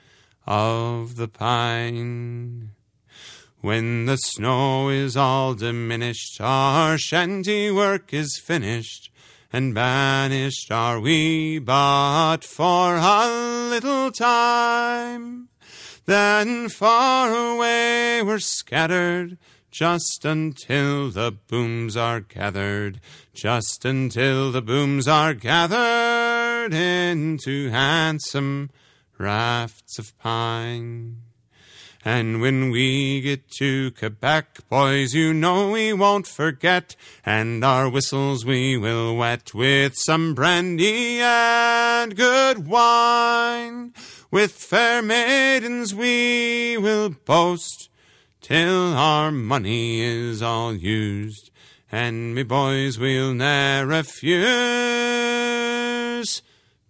of 0.47 1.15
the 1.15 1.27
pine. 1.27 2.71
When 3.61 4.07
the 4.07 4.17
snow 4.17 4.89
is 4.89 5.15
all 5.15 5.53
diminished, 5.53 6.41
our 6.41 6.97
shanty 6.97 7.69
work 7.69 8.11
is 8.11 8.41
finished, 8.43 9.11
and 9.53 9.75
banished 9.75 10.71
are 10.71 10.99
we 10.99 11.59
but 11.59 12.43
for 12.43 12.95
a 12.95 13.69
little 13.69 14.09
time. 14.09 15.49
Then 16.05 16.69
far 16.69 17.33
away 17.33 18.21
we're 18.21 18.37
scattered, 18.37 19.39
just 19.71 20.23
until 20.23 21.09
the 21.09 21.31
booms 21.31 21.97
are 21.97 22.19
gathered, 22.19 23.01
just 23.33 23.85
until 23.85 24.51
the 24.51 24.61
booms 24.61 25.07
are 25.07 25.33
gathered 25.33 26.75
into 26.75 27.69
handsome 27.71 28.69
rafts 29.17 29.97
of 29.97 30.15
pine. 30.19 31.21
And 32.07 32.39
when 32.39 32.69
we 32.69 33.19
get 33.21 33.49
to 33.57 33.89
Quebec, 33.89 34.69
boys, 34.69 35.15
you 35.15 35.33
know 35.33 35.71
we 35.71 35.91
won't 35.91 36.27
forget, 36.27 36.95
and 37.25 37.65
our 37.65 37.89
whistles 37.89 38.45
we 38.45 38.77
will 38.77 39.17
wet 39.17 39.55
with 39.55 39.95
some 39.95 40.35
brandy 40.35 41.19
and 41.19 42.15
good 42.15 42.67
wine. 42.67 43.93
With 44.35 44.51
fair 44.51 45.01
maidens 45.01 45.95
we 45.95 46.77
will 46.77 47.11
boast, 47.23 47.89
till 48.41 48.93
our 48.93 49.31
money 49.31 50.01
is 50.01 50.41
all 50.41 50.73
used, 50.73 51.51
and 51.89 52.35
me 52.35 52.43
boys 52.43 52.99
we'll 52.99 53.33
ne'er 53.33 53.85
refuse 53.85 54.33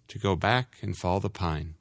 to 0.08 0.18
go 0.18 0.34
back 0.34 0.78
and 0.82 0.96
fall 0.96 1.20
the 1.20 1.30
pine. 1.30 1.74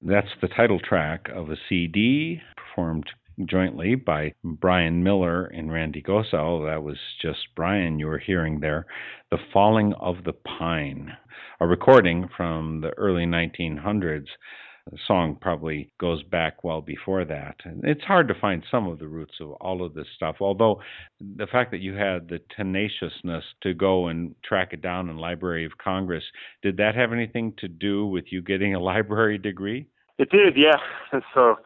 That's 0.00 0.30
the 0.40 0.46
title 0.46 0.78
track 0.78 1.28
of 1.34 1.50
a 1.50 1.56
CD 1.68 2.40
performed 2.56 3.10
jointly 3.44 3.96
by 3.96 4.34
Brian 4.44 5.02
Miller 5.02 5.46
and 5.46 5.72
Randy 5.72 6.00
Gosa. 6.00 6.64
That 6.64 6.84
was 6.84 6.98
just 7.20 7.40
Brian 7.56 7.98
you 7.98 8.06
were 8.06 8.18
hearing 8.18 8.60
there. 8.60 8.86
The 9.32 9.38
Falling 9.52 9.94
of 9.94 10.22
the 10.22 10.34
Pine, 10.34 11.10
a 11.58 11.66
recording 11.66 12.28
from 12.36 12.82
the 12.82 12.90
early 12.90 13.24
1900s. 13.24 14.28
The 14.90 14.98
song 15.06 15.36
probably 15.40 15.90
goes 15.98 16.22
back 16.22 16.64
well 16.64 16.80
before 16.80 17.24
that. 17.24 17.56
And 17.64 17.84
It's 17.84 18.04
hard 18.04 18.28
to 18.28 18.34
find 18.34 18.64
some 18.70 18.86
of 18.86 18.98
the 18.98 19.08
roots 19.08 19.34
of 19.40 19.52
all 19.52 19.84
of 19.84 19.94
this 19.94 20.06
stuff, 20.16 20.36
although 20.40 20.80
the 21.20 21.46
fact 21.46 21.70
that 21.72 21.80
you 21.80 21.94
had 21.94 22.28
the 22.28 22.40
tenaciousness 22.56 23.44
to 23.62 23.74
go 23.74 24.08
and 24.08 24.34
track 24.42 24.72
it 24.72 24.80
down 24.80 25.10
in 25.10 25.18
Library 25.18 25.64
of 25.66 25.76
Congress, 25.78 26.24
did 26.62 26.76
that 26.78 26.94
have 26.94 27.12
anything 27.12 27.52
to 27.58 27.68
do 27.68 28.06
with 28.06 28.26
you 28.30 28.40
getting 28.42 28.74
a 28.74 28.80
library 28.88 29.38
degree? 29.38 29.86
It 30.18 30.30
did, 30.30 30.56
yeah. 30.56 30.76
So 31.34 31.56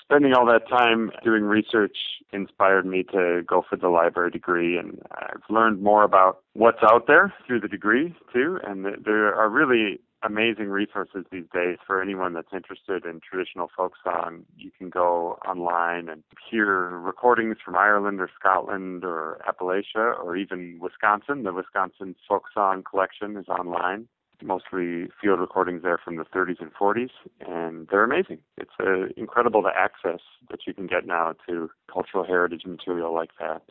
spending 0.00 0.34
all 0.34 0.46
that 0.46 0.68
time 0.68 1.10
doing 1.24 1.42
research 1.42 1.96
inspired 2.32 2.84
me 2.84 3.02
to 3.02 3.42
go 3.46 3.64
for 3.68 3.76
the 3.76 3.88
library 3.88 4.30
degree 4.30 4.76
and 4.76 5.00
I've 5.12 5.42
learned 5.48 5.82
more 5.82 6.02
about 6.02 6.40
what's 6.52 6.82
out 6.82 7.06
there 7.06 7.32
through 7.46 7.60
the 7.60 7.68
degree 7.68 8.14
too 8.32 8.58
and 8.64 8.84
there 9.04 9.34
are 9.34 9.48
really 9.48 10.00
amazing 10.24 10.68
resources 10.68 11.24
these 11.30 11.44
days 11.52 11.78
for 11.86 12.00
anyone 12.00 12.34
that's 12.34 12.52
interested 12.52 13.04
in 13.04 13.20
traditional 13.20 13.70
folk 13.76 13.94
song. 14.02 14.44
You 14.56 14.70
can 14.76 14.90
go 14.90 15.38
online 15.46 16.08
and 16.08 16.22
hear 16.50 16.88
recordings 16.98 17.56
from 17.64 17.76
Ireland 17.76 18.20
or 18.20 18.30
Scotland 18.38 19.04
or 19.04 19.40
Appalachia 19.48 20.18
or 20.18 20.36
even 20.36 20.78
Wisconsin. 20.80 21.42
The 21.42 21.52
Wisconsin 21.52 22.14
Folk 22.28 22.44
Song 22.54 22.82
Collection 22.88 23.36
is 23.36 23.48
online 23.48 24.08
mostly 24.44 25.08
field 25.20 25.40
recordings 25.40 25.82
there 25.82 25.98
from 26.02 26.16
the 26.16 26.24
30s 26.24 26.60
and 26.60 26.72
40s, 26.74 27.10
and 27.46 27.86
they're 27.90 28.04
amazing. 28.04 28.38
It's 28.56 28.72
uh, 28.80 29.06
incredible 29.16 29.62
the 29.62 29.70
access 29.76 30.20
that 30.50 30.60
you 30.66 30.74
can 30.74 30.86
get 30.86 31.06
now 31.06 31.34
to 31.48 31.70
cultural 31.92 32.24
heritage 32.24 32.62
material 32.66 33.14
like 33.14 33.30
that. 33.38 33.62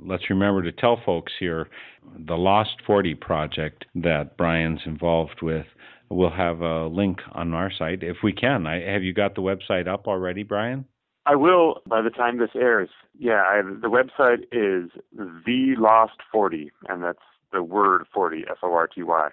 Let's 0.00 0.30
remember 0.30 0.62
to 0.62 0.72
tell 0.72 1.00
folks 1.04 1.32
here 1.40 1.68
the 2.26 2.36
Lost 2.36 2.76
40 2.86 3.14
project 3.16 3.84
that 3.96 4.36
Brian's 4.36 4.80
involved 4.86 5.42
with. 5.42 5.66
We'll 6.10 6.30
have 6.30 6.60
a 6.60 6.86
link 6.86 7.18
on 7.32 7.52
our 7.52 7.70
site 7.70 8.02
if 8.02 8.18
we 8.22 8.32
can. 8.32 8.66
I, 8.66 8.80
have 8.80 9.02
you 9.02 9.12
got 9.12 9.34
the 9.34 9.42
website 9.42 9.86
up 9.86 10.06
already, 10.06 10.42
Brian? 10.42 10.84
I 11.26 11.34
will 11.36 11.82
by 11.86 12.00
the 12.00 12.10
time 12.10 12.38
this 12.38 12.50
airs. 12.54 12.88
Yeah, 13.18 13.42
I, 13.42 13.60
the 13.62 13.88
website 13.88 14.44
is 14.50 14.90
the 15.12 15.74
Lost 15.76 16.20
40, 16.32 16.72
and 16.88 17.02
that's 17.02 17.18
the 17.52 17.62
word 17.62 18.04
40, 18.14 18.44
F 18.50 18.58
O 18.62 18.72
R 18.72 18.86
T 18.86 19.02
Y 19.02 19.30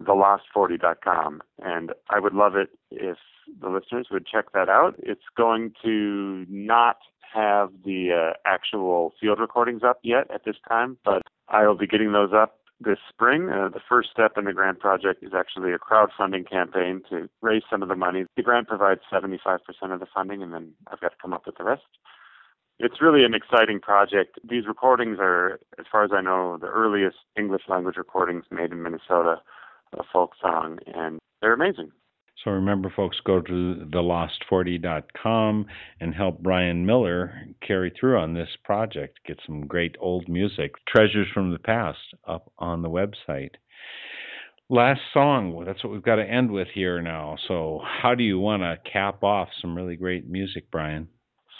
thelost40.com. 0.00 1.42
And 1.62 1.92
I 2.10 2.20
would 2.20 2.34
love 2.34 2.54
it 2.56 2.70
if 2.90 3.16
the 3.60 3.68
listeners 3.68 4.08
would 4.10 4.26
check 4.26 4.52
that 4.52 4.68
out. 4.68 4.94
It's 4.98 5.22
going 5.36 5.72
to 5.84 6.44
not 6.48 6.98
have 7.34 7.70
the 7.84 8.10
uh, 8.12 8.32
actual 8.46 9.12
field 9.20 9.40
recordings 9.40 9.82
up 9.84 9.98
yet 10.02 10.30
at 10.32 10.44
this 10.44 10.56
time, 10.68 10.98
but 11.04 11.22
I 11.48 11.66
will 11.66 11.76
be 11.76 11.86
getting 11.86 12.12
those 12.12 12.30
up 12.34 12.55
this 12.80 12.98
spring. 13.08 13.48
Uh, 13.48 13.68
the 13.68 13.80
first 13.88 14.10
step 14.10 14.32
in 14.36 14.44
the 14.44 14.52
grant 14.52 14.80
project 14.80 15.22
is 15.22 15.32
actually 15.34 15.72
a 15.72 15.78
crowdfunding 15.78 16.48
campaign 16.48 17.02
to 17.10 17.28
raise 17.42 17.62
some 17.70 17.82
of 17.82 17.88
the 17.88 17.96
money. 17.96 18.24
The 18.36 18.42
grant 18.42 18.68
provides 18.68 19.00
75% 19.12 19.58
of 19.82 20.00
the 20.00 20.06
funding, 20.12 20.42
and 20.42 20.52
then 20.52 20.72
I've 20.88 21.00
got 21.00 21.10
to 21.10 21.16
come 21.20 21.32
up 21.32 21.46
with 21.46 21.56
the 21.56 21.64
rest. 21.64 21.82
It's 22.78 23.00
really 23.00 23.24
an 23.24 23.32
exciting 23.34 23.80
project. 23.80 24.38
These 24.48 24.66
recordings 24.66 25.16
are, 25.18 25.58
as 25.78 25.86
far 25.90 26.04
as 26.04 26.10
I 26.12 26.20
know, 26.20 26.58
the 26.60 26.66
earliest 26.66 27.16
English 27.36 27.62
language 27.68 27.96
recordings 27.96 28.44
made 28.50 28.70
in 28.70 28.82
Minnesota 28.82 29.40
of 29.94 30.04
folk 30.12 30.32
song, 30.40 30.78
and 30.86 31.18
they're 31.40 31.54
amazing. 31.54 31.90
So 32.44 32.50
remember, 32.50 32.92
folks, 32.94 33.18
go 33.24 33.40
to 33.40 33.88
thelost40.com 33.92 35.66
and 36.00 36.14
help 36.14 36.40
Brian 36.40 36.84
Miller 36.86 37.48
carry 37.66 37.92
through 37.98 38.18
on 38.18 38.34
this 38.34 38.50
project. 38.62 39.18
Get 39.26 39.40
some 39.46 39.66
great 39.66 39.96
old 39.98 40.28
music, 40.28 40.74
treasures 40.86 41.28
from 41.32 41.52
the 41.52 41.58
past, 41.58 41.98
up 42.26 42.52
on 42.58 42.82
the 42.82 42.90
website. 42.90 43.52
Last 44.68 45.00
song, 45.14 45.64
that's 45.64 45.82
what 45.82 45.92
we've 45.92 46.02
got 46.02 46.16
to 46.16 46.24
end 46.24 46.50
with 46.50 46.68
here 46.74 47.00
now. 47.00 47.36
So, 47.46 47.80
how 47.84 48.14
do 48.14 48.24
you 48.24 48.38
want 48.38 48.62
to 48.62 48.78
cap 48.90 49.22
off 49.22 49.48
some 49.60 49.76
really 49.76 49.96
great 49.96 50.28
music, 50.28 50.70
Brian? 50.70 51.08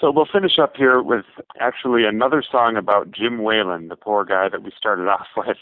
So 0.00 0.10
we'll 0.10 0.28
finish 0.30 0.58
up 0.58 0.76
here 0.76 1.00
with 1.00 1.24
actually 1.58 2.04
another 2.04 2.42
song 2.50 2.76
about 2.76 3.10
Jim 3.10 3.42
Whalen, 3.42 3.88
the 3.88 3.96
poor 3.96 4.24
guy 4.24 4.48
that 4.48 4.62
we 4.62 4.70
started 4.76 5.08
off 5.08 5.28
with. 5.36 5.56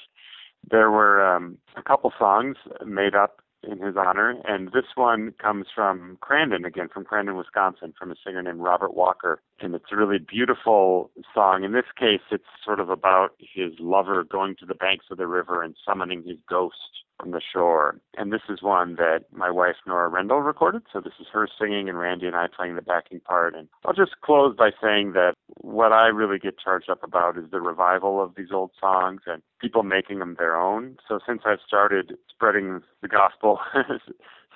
There 0.70 0.90
were 0.90 1.24
um, 1.24 1.58
a 1.76 1.82
couple 1.82 2.12
songs 2.18 2.56
made 2.84 3.14
up 3.14 3.43
in 3.70 3.80
his 3.80 3.96
honor, 3.96 4.36
and 4.44 4.68
this 4.68 4.84
one 4.94 5.32
comes 5.40 5.66
from 5.74 6.18
Crandon 6.22 6.66
again, 6.66 6.88
from 6.92 7.04
Crandon, 7.04 7.36
Wisconsin, 7.36 7.94
from 7.98 8.10
a 8.10 8.16
singer 8.24 8.42
named 8.42 8.60
Robert 8.60 8.94
Walker, 8.94 9.40
and 9.60 9.74
it's 9.74 9.92
a 9.92 9.96
really 9.96 10.18
beautiful 10.18 11.10
song. 11.34 11.64
In 11.64 11.72
this 11.72 11.84
case, 11.98 12.20
it's 12.30 12.44
sort 12.64 12.80
of 12.80 12.90
about 12.90 13.30
his 13.38 13.72
lover 13.78 14.24
going 14.24 14.56
to 14.60 14.66
the 14.66 14.74
banks 14.74 15.06
of 15.10 15.18
the 15.18 15.26
river 15.26 15.62
and 15.62 15.76
summoning 15.86 16.22
his 16.26 16.38
ghost 16.48 16.76
from 17.20 17.30
the 17.30 17.40
shore. 17.52 18.00
And 18.16 18.32
this 18.32 18.42
is 18.48 18.62
one 18.62 18.96
that 18.96 19.24
my 19.32 19.50
wife 19.50 19.76
Norah 19.86 20.08
Rendell 20.08 20.40
recorded. 20.40 20.82
So 20.92 21.00
this 21.00 21.14
is 21.20 21.26
her 21.32 21.48
singing 21.58 21.88
and 21.88 21.98
Randy 21.98 22.26
and 22.26 22.36
I 22.36 22.46
playing 22.54 22.74
the 22.74 22.82
backing 22.82 23.20
part. 23.20 23.54
And 23.54 23.68
I'll 23.84 23.94
just 23.94 24.20
close 24.22 24.56
by 24.56 24.70
saying 24.82 25.12
that 25.12 25.33
what 25.60 25.92
I 25.92 26.06
really 26.06 26.38
get 26.38 26.58
charged 26.58 26.90
up 26.90 27.02
about 27.02 27.36
is 27.36 27.50
the 27.50 27.60
revival 27.60 28.22
of 28.22 28.34
these 28.36 28.52
old 28.52 28.70
songs 28.80 29.22
and 29.26 29.42
people 29.60 29.82
making 29.82 30.18
them 30.18 30.36
their 30.38 30.56
own. 30.56 30.96
So 31.06 31.18
since 31.26 31.42
I've 31.44 31.58
started 31.66 32.14
spreading 32.30 32.80
the 33.02 33.08
gospel, 33.08 33.58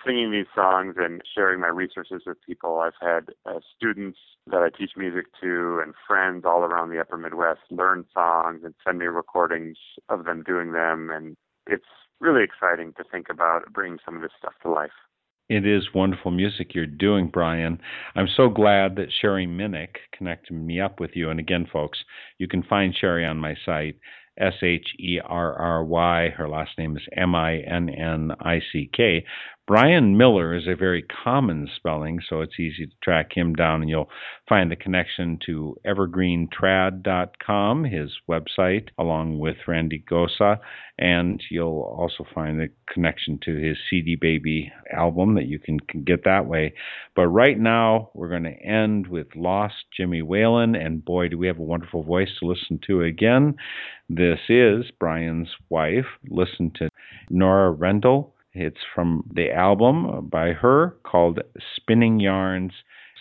singing 0.06 0.30
these 0.30 0.46
songs 0.54 0.94
and 0.98 1.22
sharing 1.34 1.60
my 1.60 1.68
resources 1.68 2.22
with 2.26 2.40
people, 2.46 2.78
I've 2.78 2.92
had 3.00 3.30
uh, 3.44 3.60
students 3.76 4.18
that 4.46 4.62
I 4.62 4.70
teach 4.76 4.92
music 4.96 5.26
to 5.40 5.80
and 5.84 5.94
friends 6.06 6.44
all 6.46 6.60
around 6.60 6.90
the 6.90 7.00
upper 7.00 7.18
Midwest 7.18 7.60
learn 7.70 8.06
songs 8.12 8.62
and 8.64 8.74
send 8.84 8.98
me 8.98 9.06
recordings 9.06 9.76
of 10.08 10.24
them 10.24 10.42
doing 10.42 10.72
them. 10.72 11.10
And 11.10 11.36
it's 11.66 11.84
really 12.20 12.44
exciting 12.44 12.92
to 12.94 13.04
think 13.10 13.26
about 13.30 13.72
bringing 13.72 13.98
some 14.04 14.16
of 14.16 14.22
this 14.22 14.32
stuff 14.38 14.54
to 14.62 14.70
life. 14.70 14.90
It 15.48 15.66
is 15.66 15.94
wonderful 15.94 16.30
music 16.30 16.74
you're 16.74 16.84
doing, 16.84 17.28
Brian. 17.28 17.80
I'm 18.14 18.28
so 18.28 18.50
glad 18.50 18.96
that 18.96 19.08
Sherry 19.10 19.46
Minnick 19.46 19.96
connected 20.12 20.52
me 20.52 20.78
up 20.78 21.00
with 21.00 21.12
you. 21.14 21.30
And 21.30 21.40
again, 21.40 21.66
folks, 21.72 21.98
you 22.36 22.46
can 22.46 22.62
find 22.62 22.94
Sherry 22.94 23.24
on 23.24 23.38
my 23.38 23.54
site, 23.64 23.96
S 24.38 24.52
H 24.62 24.86
E 24.98 25.18
R 25.24 25.54
R 25.54 25.84
Y. 25.84 26.28
Her 26.36 26.50
last 26.50 26.72
name 26.76 26.98
is 26.98 27.02
M 27.16 27.34
I 27.34 27.60
N 27.60 27.88
N 27.88 28.32
I 28.40 28.60
C 28.72 28.90
K. 28.94 29.24
Brian 29.68 30.16
Miller 30.16 30.54
is 30.56 30.66
a 30.66 30.74
very 30.74 31.02
common 31.02 31.68
spelling, 31.76 32.20
so 32.26 32.40
it's 32.40 32.58
easy 32.58 32.86
to 32.86 32.92
track 33.02 33.36
him 33.36 33.52
down, 33.52 33.82
and 33.82 33.90
you'll 33.90 34.08
find 34.48 34.70
the 34.70 34.76
connection 34.76 35.38
to 35.44 35.76
evergreentrad.com, 35.86 37.84
his 37.84 38.10
website, 38.26 38.88
along 38.98 39.38
with 39.38 39.56
Randy 39.66 40.02
Gosa, 40.10 40.58
and 40.98 41.42
you'll 41.50 41.82
also 41.82 42.24
find 42.34 42.58
the 42.58 42.70
connection 42.90 43.38
to 43.44 43.56
his 43.56 43.76
CD 43.90 44.16
Baby 44.16 44.72
album 44.90 45.34
that 45.34 45.48
you 45.48 45.58
can, 45.58 45.78
can 45.80 46.02
get 46.02 46.24
that 46.24 46.46
way. 46.46 46.72
But 47.14 47.26
right 47.26 47.60
now, 47.60 48.08
we're 48.14 48.30
going 48.30 48.44
to 48.44 48.62
end 48.62 49.08
with 49.08 49.26
Lost 49.36 49.74
Jimmy 49.94 50.22
Whalen, 50.22 50.76
and 50.76 51.04
boy, 51.04 51.28
do 51.28 51.36
we 51.36 51.46
have 51.46 51.58
a 51.58 51.62
wonderful 51.62 52.04
voice 52.04 52.30
to 52.40 52.46
listen 52.46 52.80
to 52.86 53.02
again. 53.02 53.56
This 54.08 54.38
is 54.48 54.86
Brian's 54.98 55.50
wife. 55.68 56.06
Listen 56.30 56.72
to 56.76 56.88
Norah 57.28 57.72
Rendell 57.72 58.32
it's 58.58 58.80
from 58.94 59.24
the 59.32 59.52
album 59.52 60.06
uh, 60.06 60.20
by 60.20 60.52
her 60.52 60.96
called 61.04 61.40
Spinning 61.76 62.20
Yarns. 62.20 62.72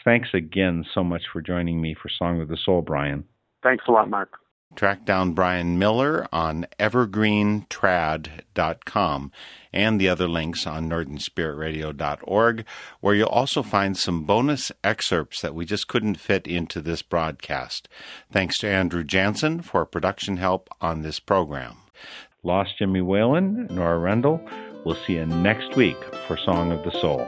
Thanks 0.04 0.30
again 0.34 0.86
so 0.94 1.04
much 1.04 1.24
for 1.32 1.42
joining 1.42 1.82
me 1.82 1.96
for 2.02 2.10
Song 2.10 2.42
of 2.42 2.48
the 2.48 2.58
Soul, 2.58 2.82
Brian. 2.82 3.26
Thanks 3.62 3.84
a 3.88 3.92
lot, 3.92 4.10
Mark. 4.10 4.40
Track 4.76 5.06
down 5.06 5.32
Brian 5.32 5.80
Miller 5.80 6.28
on 6.32 6.68
evergreentrad.com 6.78 9.32
and 9.74 10.00
the 10.00 10.10
other 10.10 10.28
links 10.28 10.68
on 10.68 10.90
northernspiritradio.org, 10.90 12.66
where 13.00 13.16
you'll 13.16 13.28
also 13.28 13.64
find 13.64 13.98
some 13.98 14.24
bonus 14.24 14.72
excerpts 14.84 15.42
that 15.42 15.56
we 15.56 15.66
just 15.66 15.88
couldn't 15.88 16.16
fit 16.16 16.46
into 16.46 16.82
this 16.82 17.02
broadcast. 17.02 17.88
Thanks 18.32 18.60
to 18.60 18.68
Andrew 18.68 19.04
Jansen 19.04 19.62
for 19.62 19.86
production 19.86 20.38
help 20.38 20.70
on 20.80 21.02
this 21.02 21.20
program. 21.20 21.78
Lost 22.44 22.78
Jimmy 22.78 23.02
Whalen, 23.02 23.68
Norah 23.72 24.00
Rendell. 24.00 24.40
We'll 24.88 24.96
see 24.96 25.16
you 25.16 25.26
next 25.26 25.76
week 25.76 26.02
for 26.28 26.38
Song 26.38 26.72
of 26.72 26.82
the 26.86 26.92
Soul. 26.92 27.28